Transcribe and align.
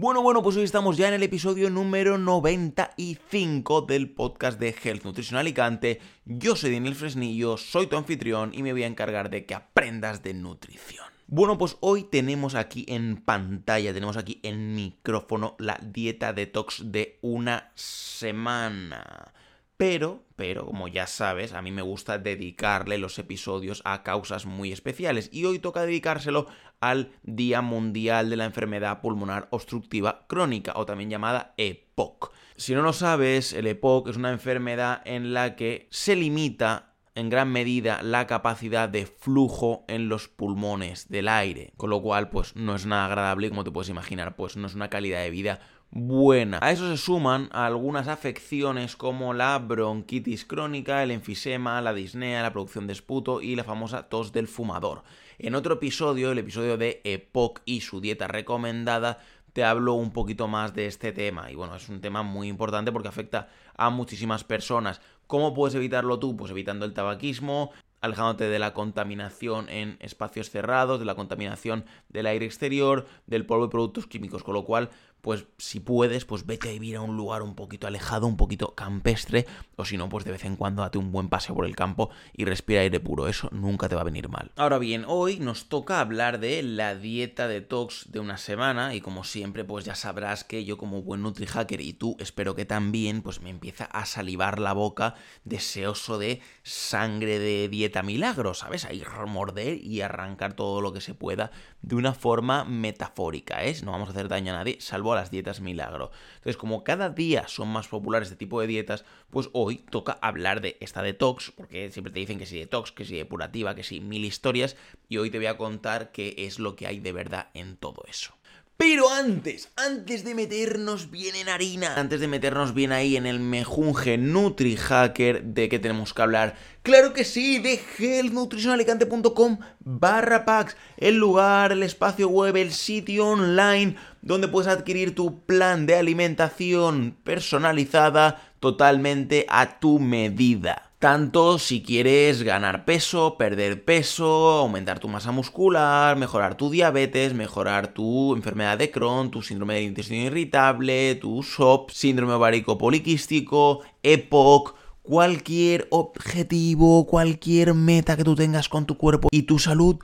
Bueno, 0.00 0.22
bueno, 0.22 0.44
pues 0.44 0.56
hoy 0.56 0.62
estamos 0.62 0.96
ya 0.96 1.08
en 1.08 1.14
el 1.14 1.24
episodio 1.24 1.70
número 1.70 2.18
95 2.18 3.80
del 3.80 4.08
podcast 4.08 4.60
de 4.60 4.68
Health 4.68 5.02
Nutrition 5.02 5.40
Alicante. 5.40 5.98
Yo 6.24 6.54
soy 6.54 6.70
Daniel 6.72 6.94
Fresnillo, 6.94 7.56
soy 7.56 7.88
tu 7.88 7.96
anfitrión 7.96 8.52
y 8.54 8.62
me 8.62 8.70
voy 8.70 8.84
a 8.84 8.86
encargar 8.86 9.28
de 9.28 9.44
que 9.44 9.56
aprendas 9.56 10.22
de 10.22 10.34
nutrición. 10.34 11.04
Bueno, 11.26 11.58
pues 11.58 11.78
hoy 11.80 12.04
tenemos 12.04 12.54
aquí 12.54 12.86
en 12.86 13.16
pantalla, 13.16 13.92
tenemos 13.92 14.16
aquí 14.16 14.38
en 14.44 14.76
micrófono 14.76 15.56
la 15.58 15.80
dieta 15.82 16.32
detox 16.32 16.92
de 16.92 17.18
una 17.20 17.72
semana. 17.74 19.34
Pero, 19.78 20.24
pero, 20.34 20.66
como 20.66 20.88
ya 20.88 21.06
sabes, 21.06 21.52
a 21.52 21.62
mí 21.62 21.70
me 21.70 21.82
gusta 21.82 22.18
dedicarle 22.18 22.98
los 22.98 23.16
episodios 23.20 23.80
a 23.84 24.02
causas 24.02 24.44
muy 24.44 24.72
especiales. 24.72 25.30
Y 25.32 25.44
hoy 25.44 25.60
toca 25.60 25.82
dedicárselo 25.82 26.48
al 26.80 27.12
Día 27.22 27.62
Mundial 27.62 28.28
de 28.28 28.36
la 28.36 28.44
Enfermedad 28.44 29.00
Pulmonar 29.00 29.46
Obstructiva 29.52 30.26
Crónica, 30.26 30.72
o 30.74 30.84
también 30.84 31.10
llamada 31.10 31.54
EPOC. 31.58 32.32
Si 32.56 32.74
no 32.74 32.82
lo 32.82 32.92
sabes, 32.92 33.52
el 33.52 33.68
EPOC 33.68 34.08
es 34.08 34.16
una 34.16 34.32
enfermedad 34.32 35.00
en 35.04 35.32
la 35.32 35.54
que 35.54 35.86
se 35.90 36.16
limita 36.16 36.87
en 37.18 37.30
gran 37.30 37.50
medida 37.50 38.00
la 38.02 38.28
capacidad 38.28 38.88
de 38.88 39.04
flujo 39.06 39.84
en 39.88 40.08
los 40.08 40.28
pulmones 40.28 41.08
del 41.08 41.26
aire, 41.26 41.72
con 41.76 41.90
lo 41.90 42.00
cual 42.00 42.30
pues 42.30 42.54
no 42.54 42.76
es 42.76 42.86
nada 42.86 43.06
agradable 43.06 43.48
como 43.48 43.64
te 43.64 43.72
puedes 43.72 43.88
imaginar, 43.88 44.36
pues 44.36 44.56
no 44.56 44.68
es 44.68 44.76
una 44.76 44.88
calidad 44.88 45.22
de 45.22 45.30
vida 45.30 45.58
buena. 45.90 46.60
A 46.62 46.70
eso 46.70 46.88
se 46.88 46.96
suman 46.96 47.48
algunas 47.50 48.06
afecciones 48.06 48.94
como 48.94 49.34
la 49.34 49.58
bronquitis 49.58 50.44
crónica, 50.44 51.02
el 51.02 51.10
enfisema, 51.10 51.80
la 51.80 51.92
disnea, 51.92 52.42
la 52.42 52.52
producción 52.52 52.86
de 52.86 52.92
esputo 52.92 53.42
y 53.42 53.56
la 53.56 53.64
famosa 53.64 54.08
tos 54.08 54.30
del 54.30 54.46
fumador. 54.46 55.02
En 55.40 55.56
otro 55.56 55.74
episodio, 55.74 56.30
el 56.30 56.38
episodio 56.38 56.76
de 56.76 57.00
EPOC 57.02 57.62
y 57.64 57.80
su 57.80 58.00
dieta 58.00 58.28
recomendada, 58.28 59.18
te 59.52 59.64
hablo 59.64 59.94
un 59.94 60.12
poquito 60.12 60.46
más 60.46 60.72
de 60.72 60.86
este 60.86 61.10
tema. 61.10 61.50
Y 61.50 61.56
bueno, 61.56 61.74
es 61.74 61.88
un 61.88 62.00
tema 62.00 62.22
muy 62.22 62.46
importante 62.46 62.92
porque 62.92 63.08
afecta 63.08 63.48
a 63.76 63.90
muchísimas 63.90 64.44
personas. 64.44 65.00
¿Cómo 65.28 65.52
puedes 65.52 65.74
evitarlo 65.74 66.18
tú? 66.18 66.38
Pues 66.38 66.50
evitando 66.50 66.86
el 66.86 66.94
tabaquismo, 66.94 67.70
alejándote 68.00 68.48
de 68.48 68.58
la 68.58 68.72
contaminación 68.72 69.68
en 69.68 69.98
espacios 70.00 70.48
cerrados, 70.48 71.00
de 71.00 71.04
la 71.04 71.16
contaminación 71.16 71.84
del 72.08 72.24
aire 72.24 72.46
exterior, 72.46 73.04
del 73.26 73.44
polvo 73.44 73.66
y 73.66 73.68
productos 73.68 74.06
químicos, 74.06 74.42
con 74.42 74.54
lo 74.54 74.64
cual 74.64 74.88
pues 75.20 75.46
si 75.58 75.80
puedes, 75.80 76.24
pues 76.24 76.46
vete 76.46 76.68
a 76.68 76.72
vivir 76.72 76.96
a 76.96 77.02
un 77.02 77.16
lugar 77.16 77.42
un 77.42 77.54
poquito 77.54 77.86
alejado, 77.86 78.26
un 78.26 78.36
poquito 78.36 78.74
campestre, 78.74 79.46
o 79.76 79.84
si 79.84 79.96
no, 79.96 80.08
pues 80.08 80.24
de 80.24 80.32
vez 80.32 80.44
en 80.44 80.56
cuando 80.56 80.82
date 80.82 80.98
un 80.98 81.12
buen 81.12 81.28
paseo 81.28 81.54
por 81.54 81.66
el 81.66 81.76
campo 81.76 82.10
y 82.32 82.44
respira 82.44 82.80
aire 82.80 83.00
puro, 83.00 83.28
eso 83.28 83.48
nunca 83.52 83.88
te 83.88 83.94
va 83.94 84.00
a 84.00 84.04
venir 84.04 84.28
mal. 84.28 84.52
Ahora 84.56 84.78
bien, 84.78 85.04
hoy 85.06 85.38
nos 85.38 85.68
toca 85.68 86.00
hablar 86.00 86.40
de 86.40 86.62
la 86.62 86.94
dieta 86.94 87.48
detox 87.48 88.10
de 88.10 88.20
una 88.20 88.38
semana 88.38 88.94
y 88.94 89.00
como 89.00 89.24
siempre, 89.24 89.64
pues 89.64 89.84
ya 89.84 89.94
sabrás 89.94 90.44
que 90.44 90.64
yo 90.64 90.78
como 90.78 91.02
buen 91.02 91.22
NutriHacker 91.22 91.80
y 91.80 91.92
tú 91.92 92.16
espero 92.18 92.54
que 92.54 92.64
también, 92.64 93.22
pues 93.22 93.40
me 93.40 93.50
empieza 93.50 93.84
a 93.84 94.06
salivar 94.06 94.58
la 94.58 94.72
boca 94.72 95.14
deseoso 95.44 96.18
de 96.18 96.40
sangre 96.62 97.38
de 97.38 97.68
dieta 97.68 98.02
milagro, 98.02 98.54
¿sabes? 98.54 98.84
Ahí 98.84 99.02
morder 99.26 99.78
y 99.82 100.00
arrancar 100.00 100.54
todo 100.54 100.80
lo 100.80 100.92
que 100.92 101.00
se 101.00 101.14
pueda 101.14 101.50
de 101.82 101.94
una 101.94 102.12
forma 102.12 102.64
metafórica, 102.64 103.62
¿es? 103.64 103.82
No 103.82 103.92
vamos 103.92 104.08
a 104.08 104.12
hacer 104.12 104.28
daño 104.28 104.52
a 104.52 104.58
nadie, 104.58 104.78
salvo 104.80 105.07
a 105.12 105.16
las 105.16 105.30
dietas 105.30 105.60
milagro. 105.60 106.10
Entonces, 106.36 106.56
como 106.56 106.84
cada 106.84 107.10
día 107.10 107.48
son 107.48 107.68
más 107.68 107.88
populares 107.88 108.28
este 108.28 108.38
tipo 108.38 108.60
de 108.60 108.66
dietas, 108.66 109.04
pues 109.30 109.48
hoy 109.52 109.84
toca 109.90 110.18
hablar 110.20 110.60
de 110.60 110.76
esta 110.80 111.02
detox, 111.02 111.52
porque 111.56 111.90
siempre 111.90 112.12
te 112.12 112.20
dicen 112.20 112.38
que 112.38 112.46
si 112.46 112.58
detox, 112.58 112.92
que 112.92 113.04
si 113.04 113.16
depurativa, 113.16 113.74
que 113.74 113.84
si 113.84 114.00
mil 114.00 114.24
historias, 114.24 114.76
y 115.08 115.18
hoy 115.18 115.30
te 115.30 115.38
voy 115.38 115.46
a 115.46 115.56
contar 115.56 116.12
qué 116.12 116.34
es 116.38 116.58
lo 116.58 116.76
que 116.76 116.86
hay 116.86 117.00
de 117.00 117.12
verdad 117.12 117.48
en 117.54 117.76
todo 117.76 118.02
eso. 118.08 118.38
Pero 118.78 119.10
antes, 119.10 119.70
antes 119.74 120.22
de 120.22 120.36
meternos 120.36 121.10
bien 121.10 121.34
en 121.34 121.48
harina, 121.48 121.96
antes 121.96 122.20
de 122.20 122.28
meternos 122.28 122.74
bien 122.74 122.92
ahí 122.92 123.16
en 123.16 123.26
el 123.26 123.40
mejunje 123.40 124.16
NutriHacker, 124.18 125.42
¿de 125.42 125.68
qué 125.68 125.80
tenemos 125.80 126.14
que 126.14 126.22
hablar? 126.22 126.54
Claro 126.84 127.12
que 127.12 127.24
sí, 127.24 127.58
de 127.58 127.80
healthnutritionalicante.com 127.98 129.58
barra 129.80 130.44
packs, 130.44 130.76
el 130.96 131.16
lugar, 131.16 131.72
el 131.72 131.82
espacio 131.82 132.28
web, 132.28 132.54
el 132.54 132.70
sitio 132.70 133.26
online 133.26 133.96
donde 134.22 134.48
puedes 134.48 134.68
adquirir 134.68 135.14
tu 135.14 135.40
plan 135.40 135.86
de 135.86 135.96
alimentación 135.96 137.16
personalizada 137.24 138.42
totalmente 138.60 139.46
a 139.48 139.78
tu 139.78 139.98
medida. 139.98 140.88
Tanto 140.98 141.60
si 141.60 141.80
quieres 141.80 142.42
ganar 142.42 142.84
peso, 142.84 143.36
perder 143.38 143.84
peso, 143.84 144.58
aumentar 144.58 144.98
tu 144.98 145.06
masa 145.06 145.30
muscular, 145.30 146.16
mejorar 146.16 146.56
tu 146.56 146.70
diabetes, 146.70 147.34
mejorar 147.34 147.94
tu 147.94 148.34
enfermedad 148.34 148.76
de 148.78 148.90
Crohn, 148.90 149.30
tu 149.30 149.40
síndrome 149.42 149.74
de 149.74 149.82
intestino 149.82 150.24
irritable, 150.24 151.14
tu 151.14 151.44
SOP, 151.44 151.90
síndrome 151.92 152.32
ovárico 152.32 152.78
poliquístico, 152.78 153.82
EPOC, 154.02 154.74
cualquier 155.02 155.86
objetivo, 155.90 157.06
cualquier 157.06 157.74
meta 157.74 158.16
que 158.16 158.24
tú 158.24 158.34
tengas 158.34 158.68
con 158.68 158.84
tu 158.84 158.98
cuerpo 158.98 159.28
y 159.30 159.42
tu 159.42 159.60
salud, 159.60 159.98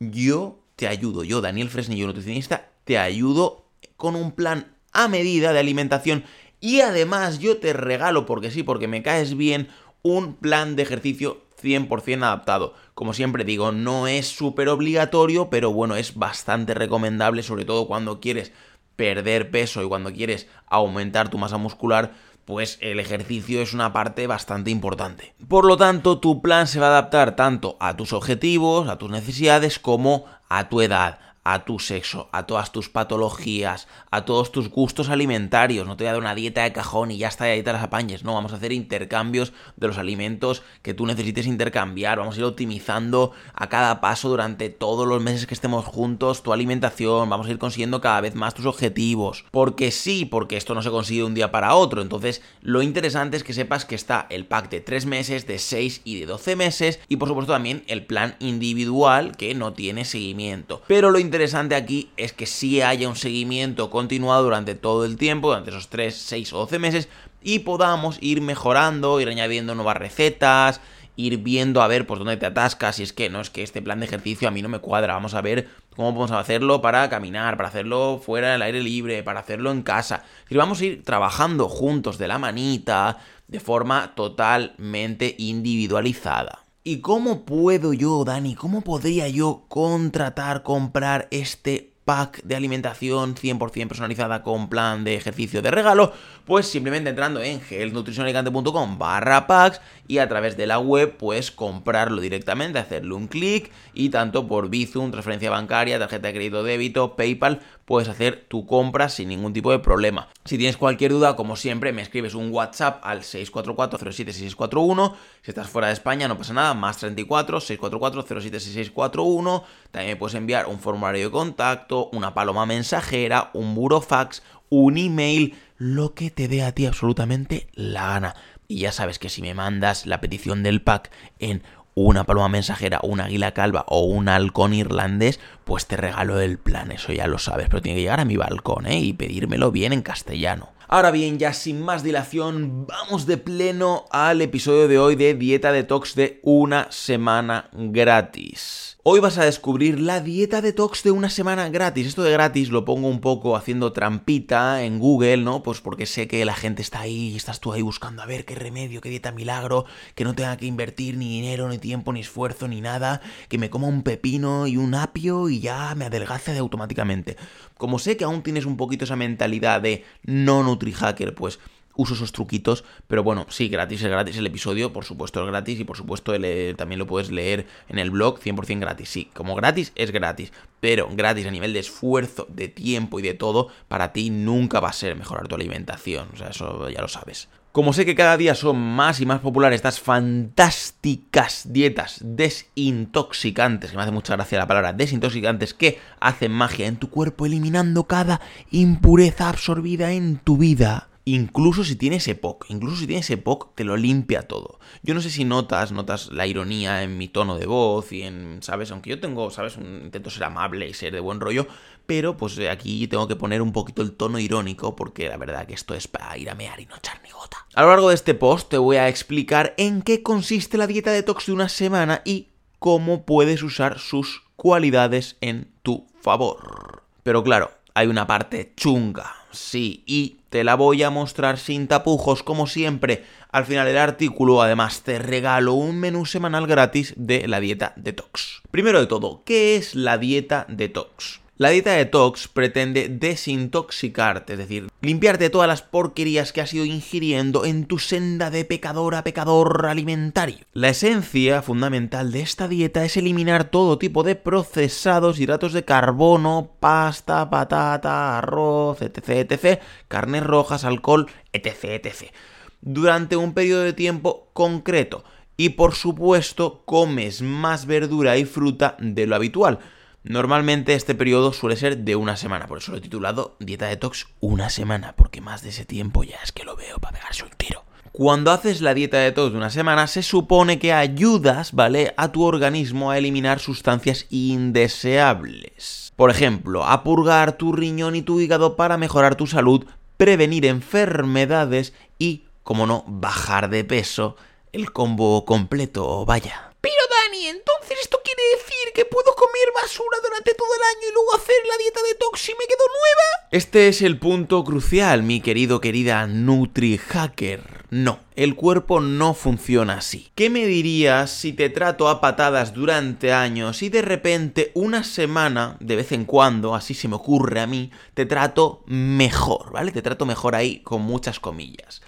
yo 0.00 0.58
te 0.74 0.88
ayudo, 0.88 1.22
yo 1.22 1.40
Daniel 1.40 1.70
Fresnillo, 1.70 2.08
nutricionista, 2.08 2.69
te 2.90 2.98
ayudo 2.98 3.66
con 3.96 4.16
un 4.16 4.32
plan 4.32 4.66
a 4.92 5.06
medida 5.06 5.52
de 5.52 5.60
alimentación 5.60 6.24
y 6.58 6.80
además 6.80 7.38
yo 7.38 7.58
te 7.58 7.72
regalo, 7.72 8.26
porque 8.26 8.50
sí, 8.50 8.64
porque 8.64 8.88
me 8.88 9.04
caes 9.04 9.36
bien, 9.36 9.68
un 10.02 10.34
plan 10.34 10.74
de 10.74 10.82
ejercicio 10.82 11.40
100% 11.62 12.24
adaptado. 12.24 12.74
Como 12.94 13.14
siempre 13.14 13.44
digo, 13.44 13.70
no 13.70 14.08
es 14.08 14.26
súper 14.26 14.68
obligatorio, 14.68 15.50
pero 15.50 15.72
bueno, 15.72 15.94
es 15.94 16.16
bastante 16.16 16.74
recomendable, 16.74 17.44
sobre 17.44 17.64
todo 17.64 17.86
cuando 17.86 18.18
quieres 18.18 18.50
perder 18.96 19.52
peso 19.52 19.84
y 19.84 19.86
cuando 19.86 20.12
quieres 20.12 20.48
aumentar 20.66 21.28
tu 21.28 21.38
masa 21.38 21.58
muscular, 21.58 22.14
pues 22.44 22.76
el 22.80 22.98
ejercicio 22.98 23.62
es 23.62 23.72
una 23.72 23.92
parte 23.92 24.26
bastante 24.26 24.72
importante. 24.72 25.32
Por 25.46 25.64
lo 25.64 25.76
tanto, 25.76 26.18
tu 26.18 26.42
plan 26.42 26.66
se 26.66 26.80
va 26.80 26.86
a 26.86 26.98
adaptar 26.98 27.36
tanto 27.36 27.76
a 27.78 27.96
tus 27.96 28.12
objetivos, 28.12 28.88
a 28.88 28.98
tus 28.98 29.12
necesidades, 29.12 29.78
como 29.78 30.24
a 30.48 30.68
tu 30.68 30.80
edad, 30.80 31.20
a 31.42 31.64
tu 31.64 31.78
sexo, 31.78 32.28
a 32.32 32.46
todas 32.46 32.72
tus 32.72 32.88
patologías, 32.88 33.88
a 34.10 34.24
todos 34.24 34.52
tus 34.52 34.68
gustos 34.68 35.08
alimentarios. 35.08 35.86
No 35.86 35.96
te 35.96 36.04
voy 36.04 36.08
a 36.08 36.12
dar 36.12 36.20
una 36.20 36.34
dieta 36.34 36.62
de 36.62 36.72
cajón 36.72 37.10
y 37.10 37.18
ya 37.18 37.28
está, 37.28 37.48
y 37.48 37.52
ahí 37.52 37.62
te 37.62 37.72
las 37.72 37.82
apañes. 37.82 38.24
No, 38.24 38.34
vamos 38.34 38.52
a 38.52 38.56
hacer 38.56 38.72
intercambios 38.72 39.52
de 39.76 39.86
los 39.86 39.98
alimentos 39.98 40.62
que 40.82 40.94
tú 40.94 41.06
necesites 41.06 41.46
intercambiar. 41.46 42.18
Vamos 42.18 42.36
a 42.36 42.38
ir 42.40 42.44
optimizando 42.44 43.32
a 43.54 43.68
cada 43.68 44.00
paso 44.00 44.28
durante 44.28 44.68
todos 44.68 45.06
los 45.06 45.22
meses 45.22 45.46
que 45.46 45.54
estemos 45.54 45.84
juntos 45.84 46.42
tu 46.42 46.52
alimentación. 46.52 47.30
Vamos 47.30 47.46
a 47.46 47.50
ir 47.50 47.58
consiguiendo 47.58 48.00
cada 48.00 48.20
vez 48.20 48.34
más 48.34 48.54
tus 48.54 48.66
objetivos. 48.66 49.44
Porque 49.50 49.90
sí, 49.90 50.24
porque 50.24 50.56
esto 50.56 50.74
no 50.74 50.82
se 50.82 50.90
consigue 50.90 51.20
de 51.20 51.26
un 51.26 51.34
día 51.34 51.50
para 51.50 51.74
otro. 51.74 52.02
Entonces, 52.02 52.42
lo 52.60 52.82
interesante 52.82 53.36
es 53.36 53.44
que 53.44 53.54
sepas 53.54 53.84
que 53.84 53.94
está 53.94 54.26
el 54.30 54.46
pack 54.46 54.68
de 54.70 54.80
3 54.80 55.06
meses, 55.06 55.46
de 55.46 55.58
6 55.58 56.02
y 56.04 56.20
de 56.20 56.26
12 56.26 56.56
meses. 56.56 57.00
Y 57.08 57.16
por 57.16 57.28
supuesto 57.28 57.52
también 57.52 57.82
el 57.86 58.04
plan 58.04 58.36
individual 58.40 59.36
que 59.36 59.54
no 59.54 59.72
tiene 59.72 60.04
seguimiento. 60.04 60.82
Pero 60.86 61.10
lo 61.10 61.18
interesante 61.30 61.76
aquí 61.76 62.10
es 62.16 62.32
que 62.32 62.46
sí 62.46 62.82
haya 62.82 63.08
un 63.08 63.14
seguimiento 63.14 63.88
continuado 63.88 64.42
durante 64.42 64.74
todo 64.74 65.04
el 65.04 65.16
tiempo, 65.16 65.48
durante 65.48 65.70
esos 65.70 65.88
3, 65.88 66.12
6 66.12 66.52
o 66.52 66.58
12 66.58 66.78
meses, 66.80 67.08
y 67.40 67.60
podamos 67.60 68.18
ir 68.20 68.40
mejorando, 68.40 69.20
ir 69.20 69.28
añadiendo 69.28 69.76
nuevas 69.76 69.96
recetas, 69.96 70.80
ir 71.14 71.38
viendo 71.38 71.82
a 71.82 71.86
ver 71.86 72.04
por 72.04 72.18
dónde 72.18 72.36
te 72.36 72.46
atascas, 72.46 72.96
si 72.96 73.04
es 73.04 73.12
que 73.12 73.30
no 73.30 73.40
es 73.40 73.48
que 73.48 73.62
este 73.62 73.80
plan 73.80 74.00
de 74.00 74.06
ejercicio 74.06 74.48
a 74.48 74.50
mí 74.50 74.60
no 74.60 74.68
me 74.68 74.80
cuadra, 74.80 75.14
vamos 75.14 75.34
a 75.34 75.40
ver 75.40 75.68
cómo 75.94 76.12
podemos 76.12 76.32
hacerlo 76.32 76.80
para 76.82 77.08
caminar, 77.08 77.56
para 77.56 77.68
hacerlo 77.68 78.20
fuera 78.24 78.50
del 78.50 78.62
aire 78.62 78.82
libre, 78.82 79.22
para 79.22 79.40
hacerlo 79.40 79.70
en 79.70 79.82
casa. 79.82 80.24
Y 80.48 80.56
vamos 80.56 80.80
a 80.80 80.84
ir 80.86 81.04
trabajando 81.04 81.68
juntos 81.68 82.18
de 82.18 82.26
la 82.26 82.38
manita, 82.38 83.18
de 83.46 83.60
forma 83.60 84.16
totalmente 84.16 85.36
individualizada. 85.38 86.59
¿Y 86.82 87.00
cómo 87.00 87.44
puedo 87.44 87.92
yo, 87.92 88.24
Dani, 88.24 88.54
cómo 88.54 88.80
podría 88.80 89.28
yo 89.28 89.64
contratar, 89.68 90.62
comprar 90.62 91.28
este 91.30 91.92
pack 92.10 92.42
de 92.42 92.56
alimentación 92.56 93.36
100% 93.36 93.86
personalizada 93.86 94.42
con 94.42 94.68
plan 94.68 95.04
de 95.04 95.14
ejercicio 95.14 95.62
de 95.62 95.70
regalo, 95.70 96.12
pues 96.44 96.66
simplemente 96.66 97.10
entrando 97.10 97.40
en 97.40 97.60
healthnutritionalicante.com 97.70 98.98
barra 98.98 99.46
packs 99.46 99.80
y 100.08 100.18
a 100.18 100.28
través 100.28 100.56
de 100.56 100.66
la 100.66 100.80
web 100.80 101.14
pues 101.16 101.52
comprarlo 101.52 102.20
directamente, 102.20 102.80
hacerle 102.80 103.14
un 103.14 103.28
clic 103.28 103.70
y 103.94 104.08
tanto 104.08 104.48
por 104.48 104.70
Bizum, 104.70 105.12
transferencia 105.12 105.50
bancaria, 105.50 106.00
tarjeta 106.00 106.26
de 106.26 106.34
crédito 106.34 106.64
débito, 106.64 107.14
PayPal, 107.14 107.60
puedes 107.90 108.08
hacer 108.08 108.46
tu 108.48 108.64
compra 108.66 109.08
sin 109.08 109.28
ningún 109.28 109.52
tipo 109.52 109.72
de 109.72 109.80
problema. 109.80 110.28
Si 110.44 110.58
tienes 110.58 110.76
cualquier 110.76 111.10
duda, 111.10 111.34
como 111.34 111.56
siempre, 111.56 111.92
me 111.92 112.02
escribes 112.02 112.34
un 112.34 112.52
WhatsApp 112.52 113.04
al 113.04 113.22
644-076641. 113.22 115.14
Si 115.42 115.50
estás 115.50 115.68
fuera 115.68 115.88
de 115.88 115.94
España, 115.94 116.28
no 116.28 116.38
pasa 116.38 116.52
nada, 116.52 116.72
más 116.74 116.98
34 116.98 117.58
644-076641. 117.58 119.64
También 119.90 120.16
puedes 120.18 120.36
enviar 120.36 120.66
un 120.66 120.78
formulario 120.78 121.24
de 121.24 121.32
contacto, 121.32 121.99
una 122.12 122.34
paloma 122.34 122.66
mensajera, 122.66 123.50
un 123.52 123.74
burofax, 123.74 124.42
un 124.68 124.96
email, 124.96 125.54
lo 125.76 126.14
que 126.14 126.30
te 126.30 126.48
dé 126.48 126.62
a 126.62 126.72
ti 126.72 126.86
absolutamente 126.86 127.68
la 127.74 128.06
gana. 128.06 128.34
Y 128.68 128.80
ya 128.80 128.92
sabes 128.92 129.18
que 129.18 129.28
si 129.28 129.42
me 129.42 129.54
mandas 129.54 130.06
la 130.06 130.20
petición 130.20 130.62
del 130.62 130.80
pack 130.80 131.10
en 131.38 131.62
una 131.94 132.24
paloma 132.24 132.48
mensajera, 132.48 133.00
una 133.02 133.24
águila 133.24 133.52
calva 133.52 133.84
o 133.88 134.04
un 134.04 134.28
halcón 134.28 134.74
irlandés, 134.74 135.40
pues 135.64 135.86
te 135.86 135.96
regalo 135.96 136.40
el 136.40 136.58
plan, 136.58 136.92
eso 136.92 137.12
ya 137.12 137.26
lo 137.26 137.38
sabes, 137.38 137.68
pero 137.68 137.82
tiene 137.82 137.96
que 137.96 138.02
llegar 138.02 138.20
a 138.20 138.24
mi 138.24 138.36
balcón, 138.36 138.86
¿eh? 138.86 139.00
Y 139.00 139.12
pedírmelo 139.12 139.72
bien 139.72 139.92
en 139.92 140.02
castellano. 140.02 140.70
Ahora 140.92 141.12
bien, 141.12 141.38
ya 141.38 141.52
sin 141.52 141.82
más 141.82 142.02
dilación, 142.02 142.86
vamos 142.86 143.26
de 143.26 143.36
pleno 143.36 144.06
al 144.10 144.42
episodio 144.42 144.88
de 144.88 144.98
hoy 144.98 145.14
de 145.14 145.34
Dieta 145.34 145.70
Detox 145.70 146.16
de 146.16 146.40
una 146.42 146.90
semana 146.90 147.70
gratis. 147.72 148.98
Hoy 149.02 149.18
vas 149.20 149.38
a 149.38 149.46
descubrir 149.46 149.98
la 149.98 150.20
dieta 150.20 150.60
detox 150.60 151.02
de 151.02 151.10
una 151.10 151.30
semana 151.30 151.70
gratis. 151.70 152.06
Esto 152.06 152.22
de 152.22 152.32
gratis 152.32 152.68
lo 152.68 152.84
pongo 152.84 153.08
un 153.08 153.22
poco 153.22 153.56
haciendo 153.56 153.94
trampita 153.94 154.82
en 154.82 154.98
Google, 154.98 155.38
¿no? 155.38 155.62
Pues 155.62 155.80
porque 155.80 156.04
sé 156.04 156.28
que 156.28 156.44
la 156.44 156.52
gente 156.52 156.82
está 156.82 157.00
ahí, 157.00 157.34
estás 157.34 157.60
tú 157.60 157.72
ahí 157.72 157.80
buscando 157.80 158.20
a 158.20 158.26
ver 158.26 158.44
qué 158.44 158.54
remedio, 158.54 159.00
qué 159.00 159.08
dieta 159.08 159.32
milagro, 159.32 159.86
que 160.14 160.24
no 160.24 160.34
tenga 160.34 160.58
que 160.58 160.66
invertir 160.66 161.16
ni 161.16 161.30
dinero, 161.30 161.66
ni 161.70 161.78
tiempo, 161.78 162.12
ni 162.12 162.20
esfuerzo, 162.20 162.68
ni 162.68 162.82
nada, 162.82 163.22
que 163.48 163.56
me 163.56 163.70
coma 163.70 163.86
un 163.86 164.02
pepino 164.02 164.66
y 164.66 164.76
un 164.76 164.94
apio 164.94 165.48
y 165.48 165.60
ya 165.60 165.94
me 165.94 166.04
adelgace 166.04 166.52
de 166.52 166.58
automáticamente. 166.58 167.38
Como 167.78 167.98
sé 167.98 168.18
que 168.18 168.24
aún 168.24 168.42
tienes 168.42 168.66
un 168.66 168.76
poquito 168.76 169.06
esa 169.06 169.16
mentalidad 169.16 169.80
de 169.80 170.04
no 170.24 170.62
NutriHacker, 170.62 171.34
pues 171.34 171.58
uso 172.00 172.14
esos 172.14 172.32
truquitos, 172.32 172.84
pero 173.06 173.22
bueno, 173.22 173.46
sí, 173.50 173.68
gratis 173.68 174.02
es 174.02 174.08
gratis 174.08 174.36
el 174.38 174.46
episodio, 174.46 174.92
por 174.92 175.04
supuesto 175.04 175.42
es 175.42 175.46
gratis 175.46 175.80
y 175.80 175.84
por 175.84 175.96
supuesto 175.96 176.32
también 176.76 176.98
lo 176.98 177.06
puedes 177.06 177.30
leer 177.30 177.66
en 177.88 177.98
el 177.98 178.10
blog 178.10 178.40
100% 178.40 178.80
gratis, 178.80 179.08
sí, 179.08 179.30
como 179.34 179.54
gratis 179.54 179.92
es 179.94 180.10
gratis, 180.10 180.52
pero 180.80 181.08
gratis 181.12 181.46
a 181.46 181.50
nivel 181.50 181.72
de 181.72 181.80
esfuerzo, 181.80 182.46
de 182.48 182.68
tiempo 182.68 183.20
y 183.20 183.22
de 183.22 183.34
todo, 183.34 183.68
para 183.88 184.12
ti 184.12 184.30
nunca 184.30 184.80
va 184.80 184.88
a 184.88 184.94
ser 184.94 185.14
mejorar 185.14 185.46
tu 185.46 185.54
alimentación, 185.54 186.28
o 186.32 186.36
sea, 186.36 186.48
eso 186.48 186.88
ya 186.88 187.02
lo 187.02 187.08
sabes. 187.08 187.48
Como 187.72 187.92
sé 187.92 188.04
que 188.04 188.16
cada 188.16 188.36
día 188.36 188.56
son 188.56 188.80
más 188.80 189.20
y 189.20 189.26
más 189.26 189.38
populares 189.38 189.76
estas 189.76 190.00
fantásticas 190.00 191.72
dietas 191.72 192.18
desintoxicantes, 192.20 193.92
que 193.92 193.96
me 193.96 194.02
hace 194.02 194.10
mucha 194.10 194.34
gracia 194.34 194.58
la 194.58 194.66
palabra 194.66 194.92
desintoxicantes, 194.92 195.72
que 195.72 196.00
hacen 196.18 196.50
magia 196.50 196.88
en 196.88 196.96
tu 196.96 197.10
cuerpo 197.10 197.46
eliminando 197.46 198.08
cada 198.08 198.40
impureza 198.72 199.48
absorbida 199.48 200.10
en 200.10 200.38
tu 200.38 200.56
vida, 200.56 201.09
Incluso 201.26 201.84
si 201.84 201.96
tienes 201.96 202.26
EPOC, 202.26 202.66
incluso 202.70 202.96
si 202.96 203.06
tienes 203.06 203.28
EPOC, 203.28 203.74
te 203.74 203.84
lo 203.84 203.96
limpia 203.96 204.42
todo. 204.42 204.80
Yo 205.02 205.14
no 205.14 205.20
sé 205.20 205.30
si 205.30 205.44
notas, 205.44 205.92
notas 205.92 206.30
la 206.32 206.46
ironía 206.46 207.02
en 207.02 207.18
mi 207.18 207.28
tono 207.28 207.58
de 207.58 207.66
voz 207.66 208.10
y 208.12 208.22
en, 208.22 208.58
¿sabes? 208.62 208.90
Aunque 208.90 209.10
yo 209.10 209.20
tengo, 209.20 209.50
¿sabes? 209.50 209.76
Un, 209.76 210.00
intento 210.04 210.30
ser 210.30 210.44
amable 210.44 210.88
y 210.88 210.94
ser 210.94 211.12
de 211.12 211.20
buen 211.20 211.40
rollo, 211.40 211.66
pero 212.06 212.36
pues 212.36 212.58
aquí 212.70 213.06
tengo 213.06 213.28
que 213.28 213.36
poner 213.36 213.60
un 213.60 213.72
poquito 213.72 214.02
el 214.02 214.12
tono 214.12 214.38
irónico 214.38 214.96
porque 214.96 215.28
la 215.28 215.36
verdad 215.36 215.66
que 215.66 215.74
esto 215.74 215.94
es 215.94 216.08
para 216.08 216.36
ir 216.38 216.48
a 216.48 216.54
mear 216.54 216.80
y 216.80 216.86
no 216.86 216.96
echar 216.96 217.20
ni 217.22 217.30
gota. 217.30 217.66
A 217.74 217.82
lo 217.82 217.88
largo 217.88 218.08
de 218.08 218.14
este 218.14 218.34
post 218.34 218.70
te 218.70 218.78
voy 218.78 218.96
a 218.96 219.08
explicar 219.08 219.74
en 219.76 220.02
qué 220.02 220.22
consiste 220.22 220.78
la 220.78 220.86
dieta 220.86 221.12
detox 221.12 221.46
de 221.46 221.52
una 221.52 221.68
semana 221.68 222.22
y 222.24 222.48
cómo 222.78 223.26
puedes 223.26 223.62
usar 223.62 223.98
sus 223.98 224.42
cualidades 224.56 225.36
en 225.40 225.70
tu 225.82 226.06
favor. 226.20 227.04
Pero 227.22 227.44
claro, 227.44 227.70
hay 227.94 228.08
una 228.08 228.26
parte 228.26 228.72
chunga, 228.76 229.32
sí, 229.52 230.02
y 230.06 230.39
te 230.50 230.64
la 230.64 230.74
voy 230.74 231.02
a 231.02 231.10
mostrar 231.10 231.58
sin 231.58 231.86
tapujos 231.86 232.42
como 232.42 232.66
siempre. 232.66 233.24
Al 233.50 233.64
final 233.64 233.86
del 233.86 233.98
artículo 233.98 234.60
además 234.60 235.02
te 235.02 235.18
regalo 235.18 235.74
un 235.74 235.98
menú 235.98 236.26
semanal 236.26 236.66
gratis 236.66 237.14
de 237.16 237.48
la 237.48 237.60
dieta 237.60 237.94
detox. 237.96 238.62
Primero 238.70 239.00
de 239.00 239.06
todo, 239.06 239.42
¿qué 239.44 239.76
es 239.76 239.94
la 239.94 240.18
dieta 240.18 240.66
detox? 240.68 241.40
La 241.60 241.68
dieta 241.68 241.92
detox 241.92 242.48
pretende 242.48 243.10
desintoxicarte, 243.10 244.54
es 244.54 244.58
decir, 244.58 244.88
limpiarte 245.02 245.50
todas 245.50 245.68
las 245.68 245.82
porquerías 245.82 246.54
que 246.54 246.62
has 246.62 246.72
ido 246.72 246.86
ingiriendo 246.86 247.66
en 247.66 247.84
tu 247.84 247.98
senda 247.98 248.48
de 248.48 248.64
pecador 248.64 249.14
a 249.14 249.24
pecador 249.24 249.84
alimentario. 249.84 250.64
La 250.72 250.88
esencia 250.88 251.60
fundamental 251.60 252.32
de 252.32 252.40
esta 252.40 252.66
dieta 252.66 253.04
es 253.04 253.18
eliminar 253.18 253.64
todo 253.64 253.98
tipo 253.98 254.22
de 254.22 254.36
procesados, 254.36 255.38
hidratos 255.38 255.74
de 255.74 255.84
carbono, 255.84 256.70
pasta, 256.80 257.50
patata, 257.50 258.38
arroz, 258.38 259.02
etc, 259.02 259.50
etc, 259.50 259.82
carnes 260.08 260.44
rojas, 260.44 260.84
alcohol, 260.86 261.26
etc, 261.52 261.84
etc. 262.02 262.32
Durante 262.80 263.36
un 263.36 263.52
periodo 263.52 263.82
de 263.82 263.92
tiempo 263.92 264.48
concreto. 264.54 265.24
Y 265.58 265.68
por 265.68 265.94
supuesto, 265.94 266.84
comes 266.86 267.42
más 267.42 267.84
verdura 267.84 268.38
y 268.38 268.46
fruta 268.46 268.96
de 268.98 269.26
lo 269.26 269.36
habitual 269.36 269.80
Normalmente 270.22 270.94
este 270.94 271.14
periodo 271.14 271.52
suele 271.52 271.76
ser 271.76 271.98
de 271.98 272.14
una 272.14 272.36
semana, 272.36 272.66
por 272.66 272.78
eso 272.78 272.92
lo 272.92 272.98
he 272.98 273.00
titulado 273.00 273.56
Dieta 273.58 273.86
Detox 273.86 274.26
una 274.40 274.68
semana, 274.68 275.14
porque 275.16 275.40
más 275.40 275.62
de 275.62 275.70
ese 275.70 275.86
tiempo 275.86 276.24
ya 276.24 276.36
es 276.44 276.52
que 276.52 276.64
lo 276.64 276.76
veo 276.76 276.98
para 276.98 277.18
pegarse 277.18 277.44
un 277.44 277.50
tiro. 277.56 277.84
Cuando 278.12 278.50
haces 278.50 278.80
la 278.80 278.92
dieta 278.92 279.18
detox 279.18 279.52
de 279.52 279.56
una 279.56 279.70
semana, 279.70 280.06
se 280.08 280.22
supone 280.22 280.78
que 280.78 280.92
ayudas, 280.92 281.72
¿vale?, 281.72 282.12
a 282.16 282.32
tu 282.32 282.42
organismo 282.42 283.10
a 283.10 283.18
eliminar 283.18 283.60
sustancias 283.60 284.26
indeseables. 284.30 286.12
Por 286.16 286.30
ejemplo, 286.30 286.84
a 286.84 287.04
purgar 287.04 287.52
tu 287.52 287.72
riñón 287.72 288.16
y 288.16 288.22
tu 288.22 288.40
hígado 288.40 288.76
para 288.76 288.98
mejorar 288.98 289.36
tu 289.36 289.46
salud, 289.46 289.86
prevenir 290.16 290.66
enfermedades 290.66 291.94
y, 292.18 292.44
como 292.62 292.86
no, 292.86 293.04
bajar 293.06 293.70
de 293.70 293.84
peso, 293.84 294.36
el 294.72 294.92
combo 294.92 295.44
completo, 295.44 296.26
vaya. 296.26 296.69
Pero 296.80 297.02
Dani, 297.10 297.46
entonces 297.48 297.98
esto 298.00 298.20
quiere 298.24 298.42
decir 298.56 298.92
que 298.94 299.04
puedo 299.04 299.34
comer 299.34 299.68
basura 299.82 300.18
durante 300.22 300.54
todo 300.54 300.68
el 300.74 300.82
año 300.96 301.08
y 301.10 301.12
luego 301.12 301.34
hacer 301.34 301.56
la 301.68 301.76
dieta 301.76 302.00
detox 302.08 302.48
y 302.48 302.52
me 302.52 302.66
quedo 302.66 302.84
nueva? 302.88 303.48
Este 303.50 303.88
es 303.88 304.00
el 304.00 304.18
punto 304.18 304.64
crucial, 304.64 305.22
mi 305.22 305.42
querido 305.42 305.80
querida 305.80 306.26
NutriHacker. 306.26 307.84
No, 307.90 308.20
el 308.34 308.54
cuerpo 308.54 309.00
no 309.00 309.34
funciona 309.34 309.94
así. 309.94 310.30
¿Qué 310.34 310.48
me 310.48 310.64
dirías 310.64 311.30
si 311.30 311.52
te 311.52 311.68
trato 311.68 312.08
a 312.08 312.20
patadas 312.20 312.72
durante 312.72 313.32
años 313.32 313.82
y 313.82 313.90
de 313.90 314.00
repente 314.00 314.70
una 314.74 315.04
semana, 315.04 315.76
de 315.80 315.96
vez 315.96 316.12
en 316.12 316.24
cuando, 316.24 316.74
así 316.74 316.94
se 316.94 317.08
me 317.08 317.16
ocurre 317.16 317.60
a 317.60 317.66
mí, 317.66 317.90
te 318.14 318.24
trato 318.24 318.84
mejor, 318.86 319.72
¿vale? 319.72 319.92
Te 319.92 320.02
trato 320.02 320.24
mejor 320.24 320.54
ahí 320.54 320.80
con 320.82 321.02
muchas 321.02 321.40
comillas 321.40 322.00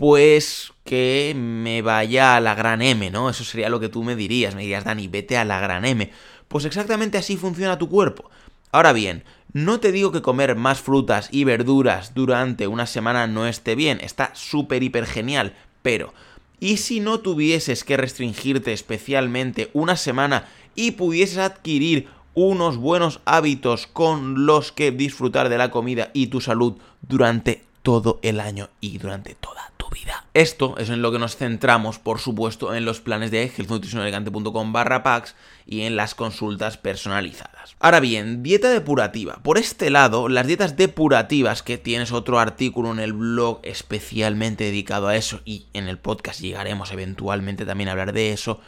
pues 0.00 0.72
que 0.82 1.34
me 1.36 1.82
vaya 1.82 2.34
a 2.34 2.40
la 2.40 2.54
gran 2.54 2.80
M, 2.80 3.10
¿no? 3.10 3.28
Eso 3.28 3.44
sería 3.44 3.68
lo 3.68 3.80
que 3.80 3.90
tú 3.90 4.02
me 4.02 4.16
dirías, 4.16 4.54
me 4.54 4.62
dirías, 4.62 4.84
Dani, 4.84 5.08
vete 5.08 5.36
a 5.36 5.44
la 5.44 5.60
gran 5.60 5.84
M. 5.84 6.10
Pues 6.48 6.64
exactamente 6.64 7.18
así 7.18 7.36
funciona 7.36 7.76
tu 7.76 7.90
cuerpo. 7.90 8.30
Ahora 8.72 8.94
bien, 8.94 9.24
no 9.52 9.78
te 9.78 9.92
digo 9.92 10.10
que 10.10 10.22
comer 10.22 10.56
más 10.56 10.80
frutas 10.80 11.28
y 11.30 11.44
verduras 11.44 12.14
durante 12.14 12.66
una 12.66 12.86
semana 12.86 13.26
no 13.26 13.46
esté 13.46 13.74
bien, 13.74 13.98
está 14.00 14.34
súper 14.34 14.82
hiper 14.82 15.04
genial, 15.04 15.54
pero 15.82 16.14
¿y 16.60 16.78
si 16.78 17.00
no 17.00 17.20
tuvieses 17.20 17.84
que 17.84 17.98
restringirte 17.98 18.72
especialmente 18.72 19.68
una 19.74 19.96
semana 19.96 20.48
y 20.74 20.92
pudieses 20.92 21.36
adquirir 21.36 22.08
unos 22.32 22.78
buenos 22.78 23.20
hábitos 23.26 23.86
con 23.86 24.46
los 24.46 24.72
que 24.72 24.92
disfrutar 24.92 25.50
de 25.50 25.58
la 25.58 25.70
comida 25.70 26.10
y 26.14 26.28
tu 26.28 26.40
salud 26.40 26.78
durante 27.02 27.68
todo 27.82 28.20
el 28.22 28.40
año 28.40 28.68
y 28.80 28.98
durante 28.98 29.34
toda 29.34 29.70
vida. 29.90 30.24
Esto 30.34 30.76
es 30.78 30.88
en 30.88 31.02
lo 31.02 31.12
que 31.12 31.18
nos 31.18 31.36
centramos, 31.36 31.98
por 31.98 32.18
supuesto, 32.18 32.74
en 32.74 32.84
los 32.84 33.00
planes 33.00 33.30
de 33.30 33.42
healthnutritionelegante.com 33.44 34.72
barra 34.72 35.02
packs 35.02 35.34
y 35.66 35.82
en 35.82 35.96
las 35.96 36.14
consultas 36.14 36.76
personalizadas. 36.76 37.76
Ahora 37.80 38.00
bien, 38.00 38.42
dieta 38.42 38.70
depurativa. 38.70 39.40
Por 39.42 39.58
este 39.58 39.90
lado, 39.90 40.28
las 40.28 40.46
dietas 40.46 40.76
depurativas, 40.76 41.62
que 41.62 41.78
tienes 41.78 42.12
otro 42.12 42.38
artículo 42.38 42.92
en 42.92 43.00
el 43.00 43.12
blog 43.12 43.60
especialmente 43.62 44.64
dedicado 44.64 45.08
a 45.08 45.16
eso 45.16 45.40
y 45.44 45.66
en 45.72 45.88
el 45.88 45.98
podcast 45.98 46.40
llegaremos 46.40 46.92
eventualmente 46.92 47.66
también 47.66 47.88
a 47.88 47.92
hablar 47.92 48.12
de 48.12 48.32
eso, 48.32 48.60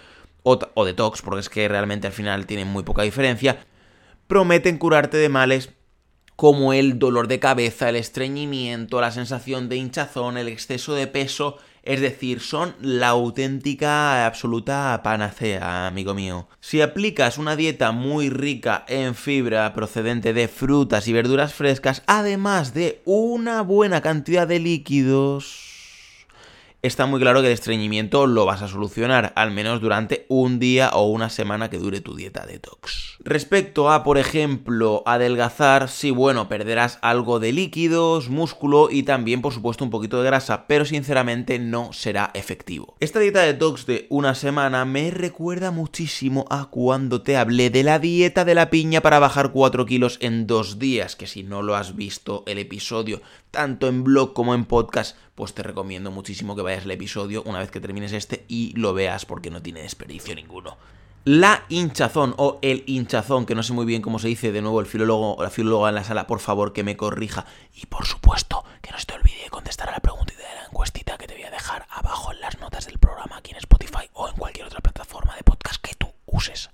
o, 0.43 0.59
o 0.75 0.85
detox, 0.85 1.23
porque 1.23 1.41
es 1.41 1.49
que 1.49 1.69
realmente 1.69 2.07
al 2.07 2.13
final 2.13 2.47
tienen 2.47 2.69
muy 2.69 2.83
poca 2.83 3.03
diferencia, 3.03 3.65
prometen 4.27 4.79
curarte 4.79 5.17
de 5.17 5.29
males 5.29 5.71
como 6.43 6.73
el 6.73 6.99
dolor 6.99 7.29
de 7.29 7.39
cabeza, 7.39 7.89
el 7.89 7.95
estreñimiento, 7.95 9.01
la 9.01 9.13
sensación 9.13 9.69
de 9.69 9.77
hinchazón, 9.77 10.37
el 10.37 10.49
exceso 10.49 10.93
de 10.93 11.07
peso, 11.07 11.59
es 11.85 12.01
decir, 12.01 12.41
son 12.41 12.75
la 12.81 13.11
auténtica, 13.11 14.27
absoluta 14.27 15.01
panacea, 15.05 15.87
amigo 15.87 16.15
mío. 16.15 16.49
Si 16.59 16.81
aplicas 16.81 17.39
una 17.39 17.55
dieta 17.55 17.93
muy 17.93 18.29
rica 18.29 18.85
en 18.89 19.15
fibra 19.15 19.73
procedente 19.73 20.33
de 20.33 20.49
frutas 20.49 21.07
y 21.07 21.13
verduras 21.13 21.55
frescas, 21.55 22.03
además 22.09 22.75
de 22.75 23.03
una 23.05 23.63
buena 23.63 24.01
cantidad 24.01 24.49
de 24.49 24.59
líquidos, 24.59 25.72
está 26.83 27.07
muy 27.07 27.21
claro 27.21 27.41
que 27.41 27.47
el 27.47 27.53
estreñimiento 27.53 28.27
lo 28.27 28.45
vas 28.45 28.61
a 28.61 28.67
solucionar, 28.67 29.33
al 29.37 29.53
menos 29.53 29.81
durante 29.81 30.27
un 30.29 30.59
día 30.59 30.91
o 30.91 31.07
una 31.07 31.31
semana 31.31 31.71
que 31.71 31.79
dure 31.79 32.01
tu 32.01 32.17
dieta 32.17 32.45
detox. 32.45 33.19
Respecto 33.21 33.93
a, 33.93 34.03
por 34.03 34.19
ejemplo, 34.19 35.05
adelgazar, 35.07 35.89
sí, 35.89 36.11
bueno, 36.11 36.49
perderás 36.49 36.99
algo 37.01 37.39
de 37.39 37.53
líquidos, 37.53 38.31
músculo 38.31 38.89
y 38.91 39.05
también, 39.05 39.43
por 39.43 39.53
supuesto, 39.53 39.85
un 39.85 39.91
poquito 39.91 40.21
de 40.21 40.27
grasa, 40.27 40.67
pero 40.67 40.85
sinceramente 40.85 41.61
no 41.61 41.93
será 41.93 42.33
efectivo. 42.35 42.97
Esta 42.99 43.21
dieta 43.21 43.43
detox 43.43 43.87
de 43.87 44.09
una 44.11 44.35
semana 44.35 44.85
me 44.85 45.13
recuerda 45.13 45.71
muchísimo 45.71 46.47
a 46.51 46.67
cuando 46.67 47.23
te 47.23 47.37
hablé 47.37 47.71
de 47.71 47.85
la 47.85 48.01
dieta 48.01 48.45
de 48.45 48.57
la 48.57 48.71
piña 48.71 49.03
para 49.03 49.21
bajar 49.21 49.53
4 49.53 49.87
kilos 49.87 50.19
en 50.21 50.49
dos 50.49 50.81
días, 50.81 51.15
que 51.15 51.29
si 51.29 51.45
no 51.45 51.63
lo 51.63 51.77
has 51.77 51.95
visto 51.95 52.43
el 52.49 52.59
episodio, 52.59 53.23
tanto 53.53 53.87
en 53.87 54.03
blog 54.03 54.33
como 54.33 54.55
en 54.55 54.65
podcast, 54.65 55.17
pues 55.35 55.55
te 55.55 55.63
recomiendo 55.63 56.11
muchísimo 56.11 56.55
que 56.55 56.63
vayas 56.63 56.85
al 56.85 56.91
episodio 56.91 57.43
una 57.45 57.59
vez 57.59 57.71
que 57.71 57.81
termines 57.81 58.13
este 58.13 58.45
y 58.49 58.73
lo 58.77 58.95
veas 58.95 59.25
porque 59.25 59.51
no 59.51 59.63
tiene 59.63 59.83
desperdicio 59.83 60.35
ninguno. 60.35 60.77
La 61.25 61.65
hinchazón 61.69 62.35
o 62.37 62.59
el 62.63 62.83
hinchazón, 62.87 63.47
que 63.47 63.55
no 63.55 63.63
sé 63.63 63.73
muy 63.73 63.87
bien 63.87 64.03
cómo 64.03 64.19
se 64.19 64.27
dice, 64.27 64.51
de 64.51 64.61
nuevo 64.61 64.81
el 64.81 64.87
filólogo 64.87 65.37
o 65.37 65.43
la 65.45 65.51
filóloga 65.51 65.89
en 65.89 65.95
la 65.95 66.03
sala, 66.03 66.27
por 66.27 66.41
favor 66.41 66.73
que 66.73 66.83
me 66.83 66.97
corrija. 66.97 67.47
Y 67.81 67.87
por 67.87 68.07
supuesto, 68.07 68.65
que 68.81 68.91
no 68.91 68.99
se 68.99 69.07
te 69.07 69.15
olvide 69.15 69.49
contestar 69.49 69.89
a 69.89 69.93
la 69.93 70.01
pregunta 70.01 70.35
de 70.35 70.43
la 70.43 70.65
encuestita 70.67 71.17
que 71.17 71.29
te 71.29 71.35
voy 71.35 71.45
a 71.45 71.51
dejar 71.53 71.87
abajo 71.91 72.33
en 72.33 72.41
las 72.41 72.59
notas 72.59 72.87
del 72.87 72.99
programa 72.99 73.37
aquí 73.37 73.53
en 73.53 73.59
Spotify 73.59 74.11
o 74.15 74.29
en 74.29 74.35
cualquier 74.35 74.67
otra 74.67 74.81
plataforma 74.81 75.37
de 75.37 75.45
podcast 75.45 75.81
que 75.81 75.95
tú 75.95 76.09
uses. 76.27 76.71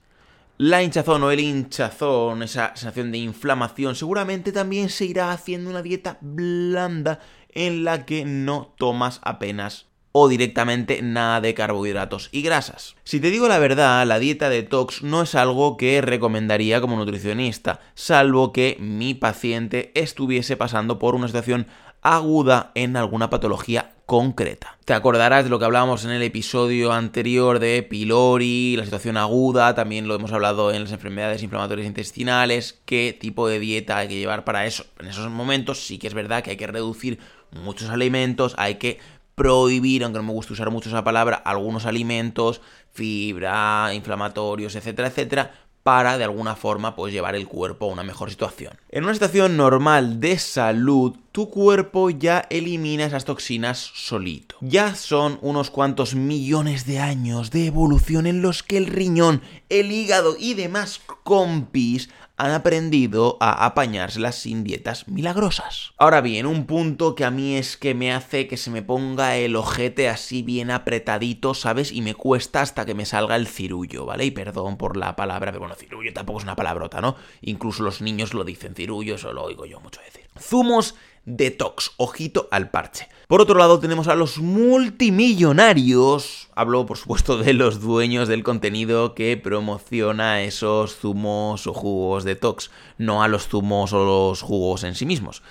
La 0.56 0.82
hinchazón 0.82 1.22
o 1.22 1.30
el 1.30 1.40
hinchazón, 1.40 2.42
esa 2.42 2.74
sensación 2.74 3.12
de 3.12 3.18
inflamación, 3.18 3.94
seguramente 3.94 4.50
también 4.50 4.88
se 4.88 5.04
irá 5.04 5.30
haciendo 5.30 5.68
una 5.68 5.82
dieta 5.82 6.16
blanda 6.22 7.20
en 7.50 7.84
la 7.84 8.06
que 8.06 8.24
no 8.24 8.74
tomas 8.76 9.20
apenas 9.22 9.86
o 10.12 10.28
directamente 10.28 11.00
nada 11.02 11.40
de 11.40 11.54
carbohidratos 11.54 12.28
y 12.32 12.42
grasas. 12.42 12.96
Si 13.04 13.20
te 13.20 13.30
digo 13.30 13.48
la 13.48 13.58
verdad, 13.58 14.06
la 14.06 14.18
dieta 14.18 14.48
detox 14.48 15.02
no 15.02 15.22
es 15.22 15.34
algo 15.34 15.76
que 15.76 16.00
recomendaría 16.00 16.80
como 16.80 16.96
nutricionista, 16.96 17.80
salvo 17.94 18.52
que 18.52 18.76
mi 18.80 19.14
paciente 19.14 19.92
estuviese 19.94 20.56
pasando 20.56 20.98
por 20.98 21.14
una 21.14 21.28
situación 21.28 21.66
aguda 22.02 22.72
en 22.74 22.96
alguna 22.96 23.28
patología 23.28 23.92
concreta. 24.06 24.78
Te 24.86 24.94
acordarás 24.94 25.44
de 25.44 25.50
lo 25.50 25.58
que 25.58 25.66
hablábamos 25.66 26.06
en 26.06 26.12
el 26.12 26.22
episodio 26.22 26.92
anterior 26.92 27.58
de 27.58 27.82
pylori, 27.82 28.74
la 28.76 28.84
situación 28.84 29.18
aguda, 29.18 29.74
también 29.74 30.08
lo 30.08 30.14
hemos 30.14 30.32
hablado 30.32 30.72
en 30.72 30.84
las 30.84 30.92
enfermedades 30.92 31.42
inflamatorias 31.42 31.86
intestinales, 31.86 32.80
qué 32.86 33.14
tipo 33.18 33.48
de 33.48 33.58
dieta 33.58 33.98
hay 33.98 34.08
que 34.08 34.18
llevar 34.18 34.44
para 34.44 34.64
eso. 34.64 34.86
En 34.98 35.08
esos 35.08 35.28
momentos 35.30 35.84
sí 35.86 35.98
que 35.98 36.06
es 36.06 36.14
verdad 36.14 36.42
que 36.42 36.52
hay 36.52 36.56
que 36.56 36.66
reducir 36.66 37.18
muchos 37.52 37.90
alimentos, 37.90 38.54
hay 38.58 38.76
que 38.76 38.98
prohibir, 39.34 40.02
aunque 40.02 40.18
no 40.18 40.24
me 40.24 40.32
gusta 40.32 40.52
usar 40.52 40.70
mucho 40.70 40.88
esa 40.88 41.04
palabra, 41.04 41.36
algunos 41.36 41.86
alimentos, 41.86 42.60
fibra, 42.92 43.94
inflamatorios, 43.94 44.74
etcétera, 44.74 45.08
etcétera, 45.08 45.52
para 45.84 46.18
de 46.18 46.24
alguna 46.24 46.56
forma 46.56 46.94
pues 46.96 47.12
llevar 47.12 47.34
el 47.34 47.46
cuerpo 47.46 47.86
a 47.86 47.92
una 47.92 48.02
mejor 48.02 48.30
situación. 48.30 48.74
En 48.90 49.04
una 49.04 49.14
situación 49.14 49.56
normal 49.56 50.20
de 50.20 50.38
salud, 50.38 51.14
tu 51.32 51.50
cuerpo 51.50 52.10
ya 52.10 52.46
elimina 52.50 53.04
esas 53.04 53.24
toxinas 53.24 53.78
solito. 53.94 54.56
Ya 54.60 54.94
son 54.94 55.38
unos 55.42 55.70
cuantos 55.70 56.14
millones 56.14 56.86
de 56.86 56.98
años 56.98 57.50
de 57.50 57.66
evolución 57.66 58.26
en 58.26 58.42
los 58.42 58.62
que 58.62 58.76
el 58.76 58.86
riñón, 58.86 59.42
el 59.68 59.92
hígado 59.92 60.36
y 60.38 60.54
demás 60.54 61.00
compis 61.22 62.08
han 62.38 62.52
aprendido 62.52 63.36
a 63.40 63.66
apañárselas 63.66 64.36
sin 64.36 64.62
dietas 64.62 65.08
milagrosas. 65.08 65.92
Ahora 65.98 66.20
bien, 66.20 66.46
un 66.46 66.66
punto 66.66 67.16
que 67.16 67.24
a 67.24 67.32
mí 67.32 67.56
es 67.56 67.76
que 67.76 67.94
me 67.94 68.12
hace 68.12 68.46
que 68.46 68.56
se 68.56 68.70
me 68.70 68.80
ponga 68.80 69.36
el 69.36 69.56
ojete 69.56 70.08
así 70.08 70.42
bien 70.42 70.70
apretadito, 70.70 71.52
¿sabes? 71.52 71.90
Y 71.90 72.00
me 72.00 72.14
cuesta 72.14 72.62
hasta 72.62 72.86
que 72.86 72.94
me 72.94 73.06
salga 73.06 73.34
el 73.34 73.48
cirullo, 73.48 74.06
¿vale? 74.06 74.24
Y 74.24 74.30
perdón 74.30 74.78
por 74.78 74.96
la 74.96 75.16
palabra, 75.16 75.50
pero 75.50 75.60
bueno, 75.60 75.74
cirullo 75.74 76.12
tampoco 76.12 76.38
es 76.38 76.44
una 76.44 76.54
palabrota, 76.54 77.00
¿no? 77.00 77.16
Incluso 77.42 77.82
los 77.82 78.00
niños 78.00 78.32
lo 78.32 78.44
dicen 78.44 78.76
cirullo, 78.76 79.16
eso 79.16 79.32
lo 79.32 79.42
oigo 79.42 79.66
yo 79.66 79.80
mucho 79.80 80.00
decir. 80.00 80.27
Zumos 80.40 80.96
detox, 81.24 81.92
ojito 81.98 82.48
al 82.50 82.70
parche. 82.70 83.08
Por 83.28 83.40
otro 83.42 83.58
lado 83.58 83.78
tenemos 83.78 84.08
a 84.08 84.14
los 84.14 84.38
multimillonarios, 84.38 86.48
hablo 86.54 86.86
por 86.86 86.96
supuesto 86.96 87.36
de 87.36 87.52
los 87.52 87.82
dueños 87.82 88.28
del 88.28 88.42
contenido 88.42 89.14
que 89.14 89.36
promociona 89.36 90.40
esos 90.42 90.96
zumos 90.96 91.66
o 91.66 91.74
jugos 91.74 92.24
detox, 92.24 92.70
no 92.96 93.22
a 93.22 93.28
los 93.28 93.48
zumos 93.48 93.92
o 93.92 94.02
los 94.04 94.40
jugos 94.40 94.84
en 94.84 94.94
sí 94.94 95.04
mismos. 95.04 95.42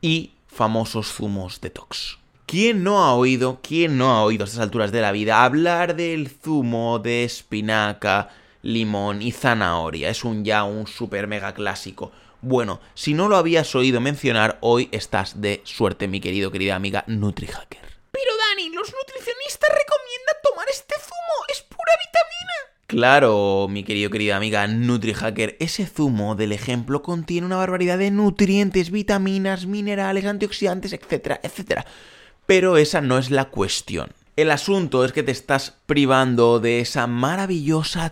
Y 0.00 0.34
famosos 0.46 1.12
zumos 1.12 1.60
detox. 1.60 2.18
¿Quién 2.46 2.84
no 2.84 3.02
ha 3.04 3.14
oído, 3.14 3.58
quién 3.62 3.98
no 3.98 4.10
ha 4.10 4.22
oído 4.22 4.44
a 4.44 4.46
estas 4.46 4.60
alturas 4.60 4.92
de 4.92 5.00
la 5.00 5.10
vida 5.12 5.44
hablar 5.44 5.96
del 5.96 6.28
zumo 6.28 7.00
de 7.00 7.24
espinaca, 7.24 8.28
limón 8.62 9.22
y 9.22 9.32
zanahoria? 9.32 10.10
Es 10.10 10.24
un 10.24 10.44
ya 10.44 10.62
un 10.64 10.86
super 10.86 11.26
mega 11.26 11.54
clásico 11.54 12.12
bueno, 12.42 12.80
si 12.94 13.14
no 13.14 13.28
lo 13.28 13.36
habías 13.36 13.74
oído 13.74 14.00
mencionar, 14.00 14.58
hoy 14.60 14.88
estás 14.92 15.40
de 15.40 15.60
suerte, 15.64 16.08
mi 16.08 16.20
querido, 16.20 16.50
querida 16.50 16.74
amiga 16.74 17.04
NutriHacker. 17.06 17.80
Pero 18.10 18.30
Dani, 18.48 18.68
los 18.70 18.92
nutricionistas 18.92 19.70
recomiendan 19.70 20.36
tomar 20.42 20.66
este 20.70 20.94
zumo, 21.00 21.44
es 21.48 21.62
pura 21.62 21.92
vitamina. 22.04 22.80
Claro, 22.86 23.68
mi 23.68 23.84
querido, 23.84 24.10
querida 24.10 24.36
amiga 24.36 24.66
NutriHacker, 24.66 25.56
ese 25.60 25.86
zumo 25.86 26.34
del 26.34 26.52
ejemplo 26.52 27.02
contiene 27.02 27.46
una 27.46 27.56
barbaridad 27.56 27.98
de 27.98 28.10
nutrientes, 28.10 28.90
vitaminas, 28.90 29.66
minerales, 29.66 30.24
antioxidantes, 30.24 30.92
etcétera, 30.92 31.40
etcétera. 31.42 31.86
Pero 32.46 32.76
esa 32.78 33.00
no 33.00 33.18
es 33.18 33.30
la 33.30 33.44
cuestión. 33.44 34.12
El 34.36 34.50
asunto 34.50 35.04
es 35.04 35.12
que 35.12 35.22
te 35.22 35.32
estás 35.32 35.76
privando 35.86 36.58
de 36.58 36.80
esa 36.80 37.06
maravillosa 37.06 38.10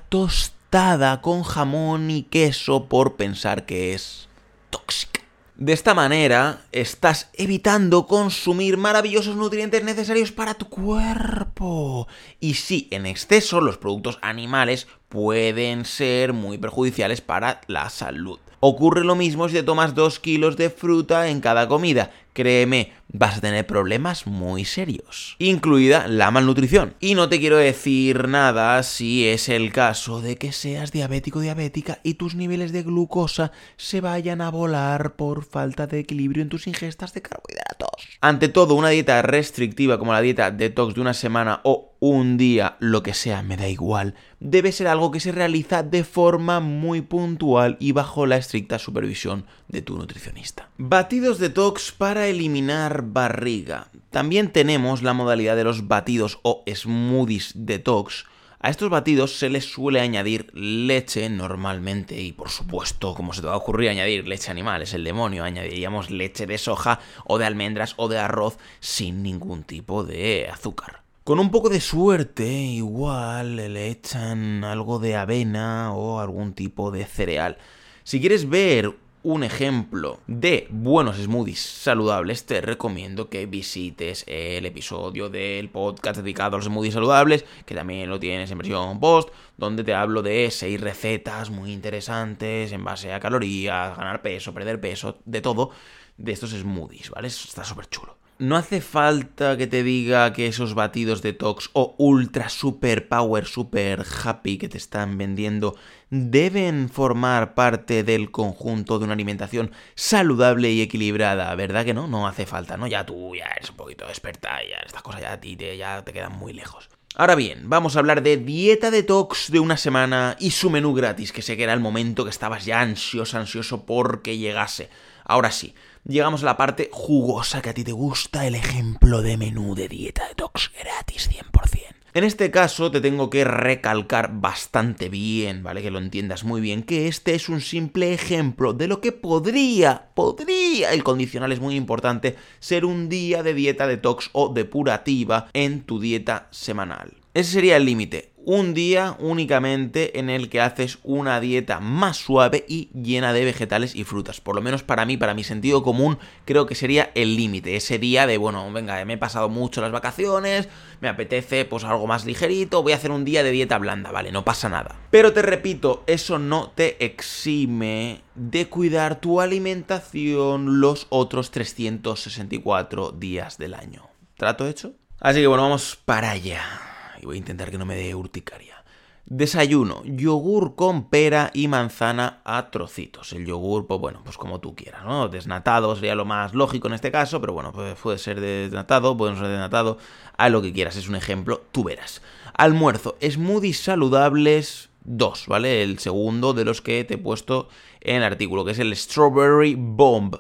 con 1.23 1.45
jamón 1.45 2.11
y 2.11 2.25
queso 2.25 2.87
por 2.87 3.17
pensar 3.17 3.65
que 3.65 3.95
es 3.95 4.29
tóxica. 4.69 5.23
De 5.57 5.73
esta 5.73 5.95
manera, 5.95 6.61
estás 6.73 7.31
evitando 7.33 8.07
consumir 8.07 8.77
maravillosos 8.77 9.35
nutrientes 9.35 9.83
necesarios 9.83 10.31
para 10.31 10.55
tu 10.55 10.69
cuerpo. 10.69 12.07
Y 12.39 12.55
sí, 12.55 12.87
en 12.91 13.07
exceso, 13.07 13.61
los 13.63 13.79
productos 13.79 14.19
animales 14.21 14.87
pueden 15.09 15.87
ser 15.87 16.35
muy 16.35 16.59
perjudiciales 16.59 17.23
para 17.23 17.63
la 17.67 17.89
salud. 17.89 18.39
Ocurre 18.61 19.05
lo 19.05 19.17
mismo 19.17 19.49
si 19.49 19.55
te 19.55 19.63
tomas 19.63 19.95
2 19.95 20.19
kilos 20.21 20.57
de 20.57 20.69
fruta 20.69 21.29
en 21.29 21.41
cada 21.41 21.67
comida. 21.67 22.11
Créeme, 22.39 22.93
vas 23.09 23.39
a 23.39 23.41
tener 23.41 23.67
problemas 23.67 24.29
muy 24.29 24.65
serios, 24.65 25.35
incluida 25.41 26.07
la 26.07 26.31
malnutrición. 26.31 26.95
Y 27.01 27.17
no 27.17 27.29
te 27.29 27.41
quiero 27.41 27.57
decir 27.57 28.29
nada 28.29 28.81
si 28.85 29.27
es 29.27 29.49
el 29.49 29.73
caso 29.73 30.21
de 30.21 30.37
que 30.37 30.53
seas 30.53 30.93
diabético 30.93 31.41
diabética 31.41 31.99
y 32.05 32.15
tus 32.15 32.37
niveles 32.37 32.71
de 32.71 32.85
glucosa 32.85 33.51
se 33.77 34.01
vayan 34.01 34.41
a 34.41 34.53
volar 34.53 35.17
por 35.17 35.45
falta 35.45 35.89
de 35.89 35.99
equilibrio 35.99 36.45
en 36.45 36.49
tus 36.49 36.69
ingestas 36.69 37.13
de 37.13 37.23
carbohidratos. 37.23 38.19
Ante 38.21 38.49
todo, 38.49 38.75
una 38.75 38.91
dieta 38.91 39.21
restrictiva 39.23 39.99
como 39.99 40.13
la 40.13 40.21
dieta 40.21 40.53
detox 40.53 40.95
de 40.95 41.01
una 41.01 41.15
semana 41.15 41.61
o 41.65 41.97
un 42.01 42.37
día, 42.37 42.77
lo 42.79 43.03
que 43.03 43.15
sea, 43.15 43.43
me 43.43 43.57
da 43.57 43.69
igual, 43.69 44.15
debe 44.39 44.71
ser 44.71 44.87
algo 44.87 45.11
que 45.11 45.19
se 45.19 45.33
realiza 45.33 45.83
de 45.83 46.05
forma 46.05 46.61
muy 46.61 47.01
puntual 47.01 47.77
y 47.81 47.91
bajo 47.91 48.27
la 48.27 48.37
estricta 48.37 48.79
supervisión 48.79 49.47
de 49.67 49.83
tu 49.83 49.97
nutricionista. 49.97 50.71
Batidos 50.79 51.39
detox 51.39 51.91
para 51.91 52.28
eliminar 52.31 53.03
barriga. 53.03 53.89
También 54.11 54.51
tenemos 54.53 55.03
la 55.03 55.13
modalidad 55.13 55.57
de 55.57 55.65
los 55.65 55.89
batidos 55.89 56.39
o 56.43 56.65
smoothies 56.73 57.53
detox. 57.55 58.25
A 58.61 58.71
estos 58.71 58.91
batidos 58.91 59.39
se 59.39 59.51
les 59.51 59.65
suele 59.65 60.01
añadir 60.01 60.51
leche 60.53 61.29
normalmente 61.29 62.21
y 62.21 62.33
por 62.33 62.51
supuesto, 62.51 63.15
como 63.15 63.33
se 63.33 63.41
te 63.41 63.47
va 63.47 63.53
a 63.53 63.59
ocurrir 63.59 63.91
añadir 63.91 64.27
leche 64.27 64.51
animal, 64.51 64.83
es 64.83 64.95
el 64.95 65.05
demonio, 65.05 65.45
añadiríamos 65.45 66.11
leche 66.11 66.47
de 66.47 66.59
soja 66.59 66.99
o 67.25 67.39
de 67.39 67.47
almendras 67.47 67.95
o 67.97 68.09
de 68.09 68.19
arroz 68.19 68.59
sin 68.81 69.23
ningún 69.23 69.63
tipo 69.63 70.03
de 70.03 70.49
azúcar. 70.53 71.03
Con 71.23 71.39
un 71.39 71.51
poco 71.51 71.69
de 71.69 71.81
suerte, 71.81 72.51
igual 72.51 73.57
le 73.57 73.89
echan 73.89 74.65
algo 74.65 74.99
de 74.99 75.15
avena 75.15 75.93
o 75.93 76.19
algún 76.19 76.55
tipo 76.55 76.91
de 76.91 77.05
cereal. 77.05 77.59
Si 78.03 78.19
quieres 78.19 78.49
ver 78.49 78.95
un 79.29 79.45
ejemplo 79.45 80.21
de 80.27 80.67
buenos 80.71 81.19
smoothies 81.19 81.61
saludables, 81.61 82.47
te 82.47 82.63
recomiendo 82.63 83.29
que 83.29 83.45
visites 83.45 84.25
el 84.27 84.65
episodio 84.65 85.29
del 85.29 85.69
podcast 85.69 86.21
dedicado 86.21 86.57
a 86.57 86.59
los 86.61 86.65
smoothies 86.65 86.95
saludables, 86.95 87.45
que 87.67 87.75
también 87.75 88.09
lo 88.09 88.19
tienes 88.19 88.51
en 88.51 88.57
versión 88.57 88.99
post, 89.01 89.29
donde 89.59 89.85
te 89.85 89.93
hablo 89.93 90.23
de 90.23 90.51
seis 90.51 90.81
recetas 90.81 91.51
muy 91.51 91.73
interesantes 91.73 92.73
en 92.73 92.83
base 92.83 93.13
a 93.13 93.21
calorías, 93.21 93.99
ganar 93.99 94.23
peso, 94.23 94.55
perder 94.55 94.81
peso, 94.81 95.19
de 95.27 95.43
todo, 95.43 95.73
de 96.17 96.33
estos 96.33 96.53
smoothies, 96.53 97.11
¿vale? 97.11 97.29
Está 97.29 97.65
súper 97.65 97.87
chulo. 97.91 98.17
No 98.41 98.57
hace 98.57 98.81
falta 98.81 99.57
que 99.57 99.67
te 99.67 99.83
diga 99.83 100.33
que 100.33 100.47
esos 100.47 100.75
batidos 100.75 101.23
detox 101.23 101.71
o 101.73 101.97
ultra 101.99 102.49
super 102.49 103.09
power, 103.09 103.47
super 103.47 104.07
happy 104.25 104.59
que 104.59 104.69
te 104.69 104.79
están 104.79 105.19
vendiendo 105.19 105.75
deben 106.11 106.89
formar 106.89 107.55
parte 107.55 108.05
del 108.05 108.31
conjunto 108.31 109.01
de 109.01 109.07
una 109.07 109.15
alimentación 109.15 109.73
saludable 109.97 110.71
y 110.71 110.83
equilibrada, 110.83 111.53
¿verdad 111.57 111.85
que 111.85 111.95
no? 111.95 112.07
No 112.07 112.29
hace 112.29 112.47
falta, 112.47 112.77
¿no? 112.77 112.87
Ya 112.87 113.05
tú 113.05 113.35
ya 113.35 113.47
eres 113.57 113.71
un 113.71 113.77
poquito 113.77 114.07
experta, 114.07 114.51
ya 114.63 114.77
estas 114.87 115.03
cosas 115.03 115.23
ya 115.23 115.33
a 115.33 115.41
ti 115.41 115.57
te, 115.57 115.77
ya 115.77 116.05
te 116.05 116.13
quedan 116.13 116.39
muy 116.39 116.53
lejos. 116.53 116.89
Ahora 117.17 117.35
bien, 117.35 117.69
vamos 117.69 117.97
a 117.97 117.99
hablar 117.99 118.23
de 118.23 118.37
dieta 118.37 118.93
detox 118.93 119.51
de 119.51 119.59
una 119.59 119.77
semana 119.77 120.37
y 120.39 120.53
su 120.53 120.71
menú 120.71 120.95
gratis, 120.95 121.33
que 121.33 121.43
sé 121.43 121.57
que 121.57 121.65
era 121.65 121.73
el 121.73 121.81
momento 121.81 122.23
que 122.23 122.31
estabas 122.31 122.65
ya 122.65 122.81
ansioso, 122.81 123.37
ansioso 123.37 123.85
porque 123.85 124.39
llegase. 124.39 124.91
Ahora 125.25 125.51
sí, 125.51 125.75
llegamos 126.09 126.43
a 126.43 126.47
la 126.47 126.57
parte 126.57 126.89
jugosa 126.91 127.63
que 127.63 127.71
a 127.71 127.75
ti 127.75 127.85
te 127.85 127.93
gusta, 127.93 128.47
el 128.47 128.55
ejemplo 128.55 129.23
de 129.23 129.37
menú 129.37 129.75
de 129.75 129.89
dieta 129.89 130.27
detox 130.27 130.73
gratis 130.83 131.31
100%. 131.31 131.95
En 132.15 132.25
este 132.25 132.51
caso 132.51 132.91
te 132.91 133.01
tengo 133.01 133.31
que 133.31 133.45
recalcar 133.45 134.41
bastante 134.41 135.09
bien, 135.09 135.63
¿vale? 135.63 135.83
Que 135.83 135.91
lo 135.91 135.99
entiendas 135.99 136.43
muy 136.43 136.61
bien, 136.61 136.83
que 136.83 137.07
este 137.07 137.35
es 137.35 137.49
un 137.49 137.61
simple 137.61 138.13
ejemplo 138.13 138.73
de 138.73 138.89
lo 138.89 139.01
que 139.01 139.13
podría, 139.13 140.09
podría, 140.15 140.93
el 140.93 141.05
condicional 141.05 141.53
es 141.53 141.61
muy 141.61 141.77
importante, 141.77 142.35
ser 142.59 142.87
un 142.87 143.09
día 143.09 143.43
de 143.43 143.55
dieta 143.55 143.87
detox 143.87 144.31
o 144.33 144.49
depurativa 144.49 145.49
en 145.53 145.83
tu 145.83 146.01
dieta 146.01 146.49
semanal. 146.51 147.19
Ese 147.35 147.53
sería 147.53 147.77
el 147.77 147.85
límite 147.85 148.33
un 148.49 148.73
día 148.73 149.15
únicamente 149.19 150.19
en 150.19 150.31
el 150.31 150.49
que 150.49 150.63
haces 150.63 151.01
una 151.03 151.39
dieta 151.39 151.81
más 151.81 152.17
suave 152.17 152.65
y 152.67 152.89
llena 152.95 153.35
de 153.35 153.45
vegetales 153.45 153.95
y 153.95 154.05
frutas. 154.05 154.41
Por 154.41 154.55
lo 154.55 154.63
menos 154.63 154.83
para 154.83 155.05
mí, 155.05 155.19
para 155.19 155.35
mi 155.35 155.45
sentido 155.45 155.83
común, 155.83 156.17
creo 156.47 156.65
que 156.65 156.75
sería 156.75 157.11
el 157.15 157.37
límite. 157.37 157.77
Ese 157.77 157.99
día 157.99 158.27
de, 158.27 158.39
bueno, 158.39 158.73
venga, 158.73 159.05
me 159.05 159.13
he 159.13 159.19
pasado 159.19 159.51
mucho 159.51 159.83
las 159.83 159.93
vacaciones, 159.93 160.71
me 161.03 161.11
apetece 161.11 161.67
pues 161.67 161.85
algo 161.85 162.07
más 162.07 162.25
ligerito, 162.25 162.83
voy 162.83 162.93
a 162.93 162.97
hacer 162.97 163.11
un 163.11 163.27
día 163.27 163.43
de 163.43 163.51
dieta 163.51 163.77
blanda, 163.77 164.13
vale, 164.13 164.33
no 164.33 164.47
pasa 164.47 164.71
nada. 164.71 164.99
Pero 165.11 165.35
te 165.35 165.43
repito, 165.43 166.03
eso 166.07 166.39
no 166.39 166.71
te 166.71 167.05
exime 167.05 168.23
de 168.35 168.67
cuidar 168.71 169.21
tu 169.21 169.43
alimentación 169.43 170.81
los 170.81 171.07
otros 171.11 171.51
364 171.51 173.13
días 173.13 173.59
del 173.59 173.75
año. 173.75 174.09
¿Trato 174.39 174.67
hecho? 174.67 174.95
Así 175.21 175.41
que 175.41 175.49
bueno, 175.49 175.65
vamos 175.65 175.99
para 176.03 176.31
allá 176.31 176.88
y 177.21 177.27
voy 177.27 177.37
a 177.37 177.39
intentar 177.39 177.71
que 177.71 177.79
no 177.79 177.87
me 177.87 177.97
dé 177.97 178.15
urticaria. 178.15 178.85
Desayuno, 179.31 180.03
yogur 180.07 180.75
con 180.75 181.11
pera 181.11 181.51
y 181.53 181.69
manzana 181.69 182.41
a 182.45 182.71
trocitos. 182.71 183.35
El 183.35 183.45
yogur, 183.45 183.87
pues 183.87 184.01
bueno, 184.01 184.23
pues 184.25 184.39
como 184.39 184.59
tú 184.59 184.75
quieras, 184.75 185.05
¿no? 185.05 185.29
Desnatado 185.29 185.95
sería 185.95 186.15
lo 186.15 186.25
más 186.25 186.55
lógico 186.55 186.89
en 186.89 186.95
este 186.95 187.13
caso, 187.13 187.39
pero 187.39 187.53
bueno, 187.53 187.71
pues 187.71 187.95
puede 187.99 188.17
ser 188.17 188.41
desnatado, 188.41 189.19
puede 189.19 189.33
no 189.35 189.39
ser 189.39 189.49
desnatado, 189.49 189.99
a 190.39 190.49
lo 190.49 190.63
que 190.63 190.73
quieras, 190.73 190.97
es 190.97 191.11
un 191.11 191.15
ejemplo, 191.15 191.63
tú 191.73 191.85
verás. 191.85 192.23
Almuerzo, 192.55 193.19
smoothies 193.23 193.81
saludables, 193.81 194.89
dos, 195.05 195.45
¿vale? 195.47 195.83
El 195.83 195.99
segundo 195.99 196.55
de 196.55 196.65
los 196.65 196.81
que 196.81 197.05
te 197.05 197.15
he 197.15 197.19
puesto 197.19 197.69
en 198.01 198.17
el 198.17 198.23
artículo, 198.23 198.65
que 198.65 198.71
es 198.71 198.79
el 198.79 198.97
Strawberry 198.97 199.75
Bomb. 199.79 200.37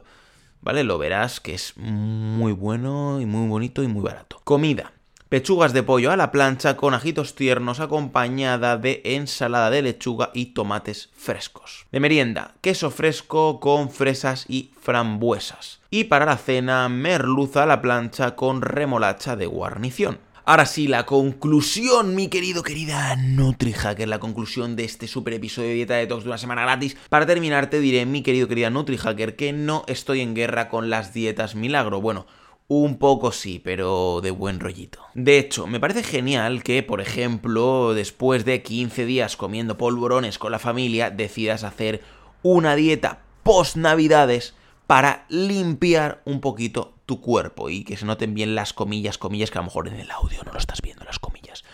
¿Vale? 0.61 0.83
Lo 0.83 0.99
verás 0.99 1.41
que 1.41 1.55
es 1.55 1.75
muy 1.77 2.53
bueno 2.53 3.21
y 3.21 3.27
muy 3.27 3.49
bonito 3.49 3.85
y 3.85 3.87
muy 3.87 4.03
barato. 4.03 4.41
Comida 4.43 4.93
pechugas 5.29 5.73
de 5.73 5.83
pollo 5.83 6.11
a 6.11 6.17
la 6.17 6.33
plancha 6.33 6.77
con 6.77 6.95
ajitos 6.95 7.35
tiernos 7.35 7.81
acompañada 7.81 8.79
de 8.79 9.03
ensalada 9.05 9.71
de 9.71 9.83
lechuga 9.83 10.31
y 10.33 10.47
tomates 10.47 11.11
frescos. 11.15 11.87
De 11.93 12.01
merienda, 12.01 12.55
queso 12.61 12.91
fresco 12.91 13.61
con 13.61 13.91
fresas 13.91 14.47
y 14.49 14.71
frambuesas. 14.81 15.81
Y 15.91 16.05
para 16.05 16.25
la 16.25 16.39
cena, 16.39 16.89
merluza 16.89 17.65
a 17.65 17.67
la 17.67 17.83
plancha 17.83 18.37
con 18.37 18.63
remolacha 18.63 19.37
de 19.37 19.47
guarnición. 19.47 20.19
Ahora 20.47 20.65
sí, 20.65 20.89
la 20.89 21.05
conclusión, 21.05 22.15
mi 22.15 22.29
querido, 22.29 22.63
querida 22.63 23.15
NutriHacker, 23.17 24.09
la 24.09 24.19
conclusión 24.19 24.77
de 24.77 24.85
este 24.85 25.07
super 25.07 25.35
episodio 25.35 25.69
de 25.69 25.75
Dieta 25.75 25.97
Detox 25.97 26.25
de 26.25 26.31
una 26.31 26.39
semana 26.39 26.63
gratis. 26.63 26.97
Para 27.11 27.27
terminar, 27.27 27.69
te 27.69 27.81
diré, 27.81 28.07
mi 28.07 28.23
querido, 28.23 28.49
querida 28.49 28.71
NutriHacker, 28.71 29.37
que 29.37 29.53
no 29.53 29.85
estoy 29.89 30.23
en 30.23 30.35
guerra 30.35 30.71
con 30.71 30.89
las 30.89 31.13
dietas 31.13 31.55
milagro. 31.55 32.01
Bueno, 32.01 32.27
un 32.69 32.99
poco 32.99 33.33
sí, 33.33 33.61
pero 33.63 34.21
de 34.23 34.31
buen 34.31 34.61
rollito. 34.61 35.01
De 35.15 35.39
hecho, 35.39 35.67
me 35.67 35.81
parece 35.81 36.03
genial 36.03 36.63
que, 36.63 36.83
por 36.83 37.01
ejemplo, 37.01 37.95
después 37.95 38.45
de 38.45 38.63
15 38.63 39.07
días 39.07 39.37
comiendo 39.37 39.79
polvorones 39.79 40.39
con 40.39 40.53
la 40.53 40.59
familia, 40.59 41.11
decidas 41.11 41.65
hacer 41.65 42.03
una 42.43 42.77
dieta 42.77 43.23
post 43.43 43.77
navidades 43.77 44.55
para 44.87 45.25
limpiar 45.29 46.21
un 46.27 46.41
poquito 46.41 46.95
tu 47.07 47.23
cuerpo 47.23 47.71
y 47.71 47.85
que 47.85 47.97
se 47.97 48.05
noten 48.05 48.35
bien 48.35 48.55
las 48.55 48.75
comillas, 48.75 49.17
comillas 49.17 49.51
que 49.51 49.59
a 49.59 49.63
lo 49.63 49.67
mejor 49.67 49.89
en 49.89 49.97
el 49.97 50.11
audio 50.11 50.43
no 50.45 50.53
lo 50.53 50.59
estás 50.59 50.83
viendo 50.83 51.05
las 51.05 51.19
comillas. 51.19 51.65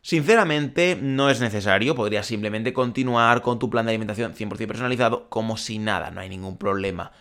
Sinceramente, 0.00 0.98
no 1.00 1.30
es 1.30 1.40
necesario, 1.40 1.94
podrías 1.94 2.26
simplemente 2.26 2.72
continuar 2.72 3.42
con 3.42 3.58
tu 3.58 3.68
plan 3.70 3.84
de 3.84 3.92
alimentación 3.92 4.34
100% 4.34 4.66
personalizado 4.66 5.28
como 5.28 5.56
si 5.58 5.78
nada, 5.78 6.10
no 6.10 6.22
hay 6.22 6.30
ningún 6.30 6.56
problema. 6.56 7.12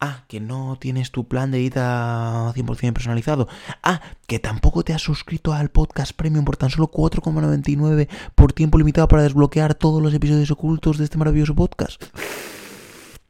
Ah, 0.00 0.24
que 0.28 0.40
no 0.40 0.76
tienes 0.78 1.10
tu 1.10 1.28
plan 1.28 1.50
de 1.50 1.58
dieta 1.58 2.52
100% 2.54 2.92
personalizado. 2.92 3.48
Ah, 3.82 4.00
que 4.26 4.38
tampoco 4.38 4.82
te 4.82 4.92
has 4.92 5.02
suscrito 5.02 5.52
al 5.52 5.70
podcast 5.70 6.14
premium 6.14 6.44
por 6.44 6.56
tan 6.56 6.70
solo 6.70 6.90
4,99 6.90 8.08
por 8.34 8.52
tiempo 8.52 8.76
limitado 8.76 9.08
para 9.08 9.22
desbloquear 9.22 9.74
todos 9.74 10.02
los 10.02 10.12
episodios 10.12 10.50
ocultos 10.50 10.98
de 10.98 11.04
este 11.04 11.16
maravilloso 11.16 11.54
podcast. 11.54 12.02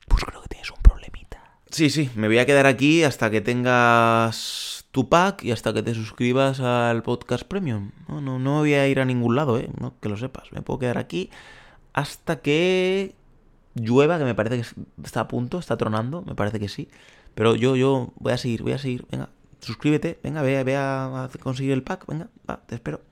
Pues 0.09 0.25
creo 0.25 0.43
que 0.43 0.49
tienes 0.49 0.71
un 0.71 0.83
problemita. 0.83 1.43
Sí, 1.71 1.91
sí, 1.91 2.11
me 2.15 2.27
voy 2.27 2.39
a 2.39 2.47
quedar 2.47 2.67
aquí 2.67 3.05
hasta 3.05 3.31
que 3.31 3.41
tengas 3.41 4.87
tu 4.91 5.09
pack 5.09 5.45
y 5.45 5.53
hasta 5.53 5.73
que 5.73 5.83
te 5.83 5.95
suscribas 5.95 6.61
al 6.61 7.03
podcast 7.03 7.45
premium. 7.45 7.91
No, 8.09 8.21
no, 8.21 8.39
no 8.39 8.61
voy 8.61 8.75
a 8.75 8.89
ir 8.89 9.01
a 9.01 9.05
ningún 9.05 9.37
lado, 9.37 9.59
eh. 9.59 9.69
No, 9.81 9.95
que 10.01 10.09
lo 10.09 10.17
sepas. 10.17 10.53
Me 10.53 10.63
puedo 10.63 10.79
quedar 10.79 10.99
aquí 10.99 11.31
hasta 11.93 12.41
que 12.41 13.15
llueva, 13.75 14.19
que 14.19 14.25
me 14.25 14.35
parece 14.35 14.63
que 14.63 14.83
está 15.03 15.21
a 15.21 15.29
punto, 15.29 15.59
está 15.59 15.77
tronando, 15.77 16.23
me 16.23 16.35
parece 16.35 16.61
que 16.61 16.69
sí. 16.69 16.89
Pero 17.35 17.57
yo, 17.57 17.77
yo 17.77 18.13
voy 18.17 18.33
a 18.33 18.39
seguir, 18.39 18.63
voy 18.63 18.73
a 18.73 18.79
seguir. 18.79 19.07
Venga, 19.11 19.31
suscríbete, 19.61 20.19
venga, 20.23 20.43
ve, 20.43 20.63
ve 20.65 20.77
a, 20.77 21.29
conseguir 21.43 21.73
el 21.73 21.83
pack, 21.83 22.07
venga, 22.07 22.29
va, 22.49 22.61
te 22.67 22.75
espero. 22.77 23.03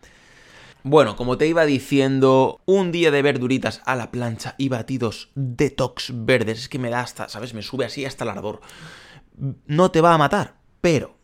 Bueno, 0.85 1.15
como 1.15 1.39
te 1.39 1.47
iba 1.47 1.65
diciendo, 1.65 2.61
un 2.65 2.91
día 2.91 3.13
de 3.13 3.23
verduritas 3.23 3.83
a 3.85 3.95
la 3.95 4.11
plancha 4.11 4.57
y 4.59 4.69
batidos 4.69 5.31
detox 5.37 6.11
verdes. 6.13 6.59
Es 6.59 6.69
que 6.69 6.81
me 6.81 6.91
da 6.91 7.01
hasta, 7.01 7.29
¿sabes? 7.29 7.55
Me 7.55 7.63
sube 7.63 7.85
así 7.85 8.05
hasta 8.05 8.25
el 8.25 8.31
ardor. 8.31 8.61
No 9.67 9.93
te 9.93 10.01
va 10.01 10.15
a 10.15 10.19
matar, 10.19 10.57
pero 10.81 11.17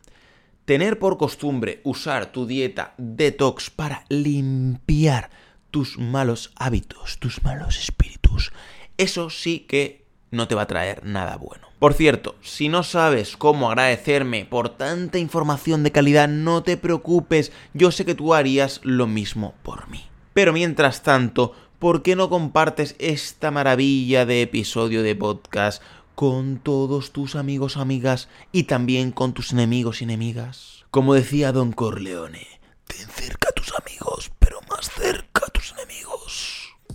tener 0.63 0.97
por 0.97 1.17
costumbre 1.17 1.81
usar 1.83 2.27
tu 2.27 2.45
dieta 2.45 2.93
detox 2.97 3.69
para 3.69 4.05
limpiar 4.07 5.29
tus 5.71 5.97
malos 5.97 6.51
hábitos, 6.55 7.19
tus 7.19 7.43
malos 7.43 7.77
espíritus, 7.79 8.51
eso 8.99 9.29
sí 9.29 9.61
que 9.61 10.03
no 10.29 10.47
te 10.47 10.55
va 10.55 10.63
a 10.63 10.67
traer 10.67 11.05
nada 11.05 11.37
bueno. 11.37 11.69
Por 11.79 11.93
cierto, 11.93 12.35
si 12.41 12.67
no 12.67 12.83
sabes 12.83 13.37
cómo 13.37 13.69
agradecerme 13.69 14.45
por 14.45 14.67
tanta 14.69 15.17
información 15.17 15.83
de 15.83 15.93
calidad, 15.93 16.27
no 16.27 16.63
te 16.63 16.75
preocupes, 16.75 17.53
yo 17.73 17.91
sé 17.91 18.03
que 18.03 18.13
tú 18.13 18.33
harías 18.33 18.81
lo 18.83 19.07
mismo 19.07 19.55
por 19.63 19.87
mí. 19.87 20.03
Pero 20.33 20.51
mientras 20.51 21.01
tanto, 21.01 21.53
¿por 21.79 22.03
qué 22.03 22.17
no 22.17 22.29
compartes 22.29 22.97
esta 22.99 23.51
maravilla 23.51 24.25
de 24.25 24.41
episodio 24.41 25.01
de 25.01 25.15
podcast 25.15 25.81
con 26.13 26.59
todos 26.59 27.11
tus 27.11 27.37
amigos 27.37 27.77
amigas 27.77 28.27
y 28.51 28.63
también 28.63 29.11
con 29.11 29.33
tus 29.33 29.53
enemigos 29.53 30.01
y 30.01 30.03
enemigas? 30.03 30.85
Como 30.91 31.13
decía 31.13 31.53
Don 31.53 31.71
Corleone, 31.71 32.45
ten 32.85 33.07
cerca 33.07 33.47
a 33.49 33.53
tus 33.53 33.71
amigos, 33.79 34.29
pero 34.39 34.59
más 34.69 34.91
cerca 34.91 35.45
a 35.47 35.51
tus 35.51 35.71
enemigos. 35.71 36.08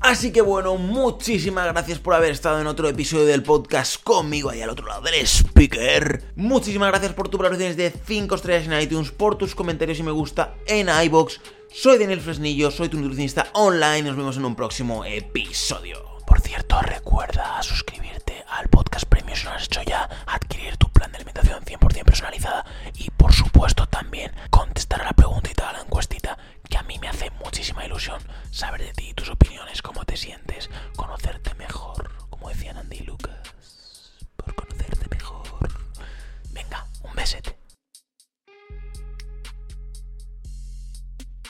Así 0.00 0.32
que 0.32 0.42
bueno, 0.42 0.76
muchísimas 0.76 1.66
gracias 1.72 1.98
por 1.98 2.14
haber 2.14 2.32
estado 2.32 2.60
en 2.60 2.66
otro 2.66 2.88
episodio 2.88 3.24
del 3.24 3.42
podcast 3.42 4.02
conmigo 4.02 4.50
ahí 4.50 4.60
al 4.60 4.70
otro 4.70 4.86
lado 4.86 5.02
del 5.02 5.26
speaker. 5.26 6.22
Muchísimas 6.36 6.90
gracias 6.90 7.14
por 7.14 7.28
tus 7.28 7.38
valoraciones 7.38 7.76
de 7.76 7.90
5 7.90 8.34
estrellas 8.34 8.66
en 8.66 8.80
iTunes, 8.80 9.10
por 9.10 9.38
tus 9.38 9.54
comentarios 9.54 9.98
y 9.98 10.02
me 10.02 10.10
gusta 10.10 10.56
en 10.66 10.88
iBox. 10.88 11.40
Soy 11.72 11.98
Daniel 11.98 12.20
Fresnillo, 12.20 12.70
soy 12.70 12.88
tu 12.88 12.98
nutricionista 12.98 13.48
online. 13.54 14.02
Nos 14.02 14.16
vemos 14.16 14.36
en 14.36 14.44
un 14.44 14.54
próximo 14.54 15.04
episodio. 15.04 16.04
Por 16.26 16.40
cierto, 16.40 16.80
recuerda 16.82 17.62
suscribirte 17.62 18.44
al 18.48 18.68
podcast 18.68 19.06
Premium 19.06 19.36
si 19.36 19.44
no 19.44 19.50
lo 19.50 19.56
has 19.56 19.64
hecho 19.64 19.82
ya, 19.82 20.08
adquirir 20.26 20.76
tu 20.76 20.88
plan 20.90 21.10
de 21.10 21.16
alimentación 21.16 21.64
100% 21.64 22.04
personalizada 22.04 22.64
y 22.96 23.10
por 23.10 23.32
supuesto 23.32 23.86
también 23.86 24.32
contestar 24.50 25.02
a 25.02 25.06
la 25.06 25.12
preguntita, 25.12 25.68
a 25.68 25.72
la 25.72 25.80
encuestita, 25.80 26.38
mí 26.94 27.00
me 27.00 27.08
hace 27.08 27.28
muchísima 27.44 27.84
ilusión 27.84 28.22
saber 28.52 28.82
de 28.82 28.92
ti, 28.92 29.12
tus 29.14 29.28
opiniones, 29.28 29.82
cómo 29.82 30.04
te 30.04 30.16
sientes, 30.16 30.70
conocerte 30.94 31.52
mejor, 31.54 32.08
como 32.30 32.48
decían 32.48 32.76
Andy 32.76 32.98
y 32.98 33.02
Lucas, 33.02 33.40
por 34.36 34.54
conocerte 34.54 35.08
mejor. 35.10 35.68
Venga, 36.50 36.86
un 37.02 37.12
besete. 37.16 37.63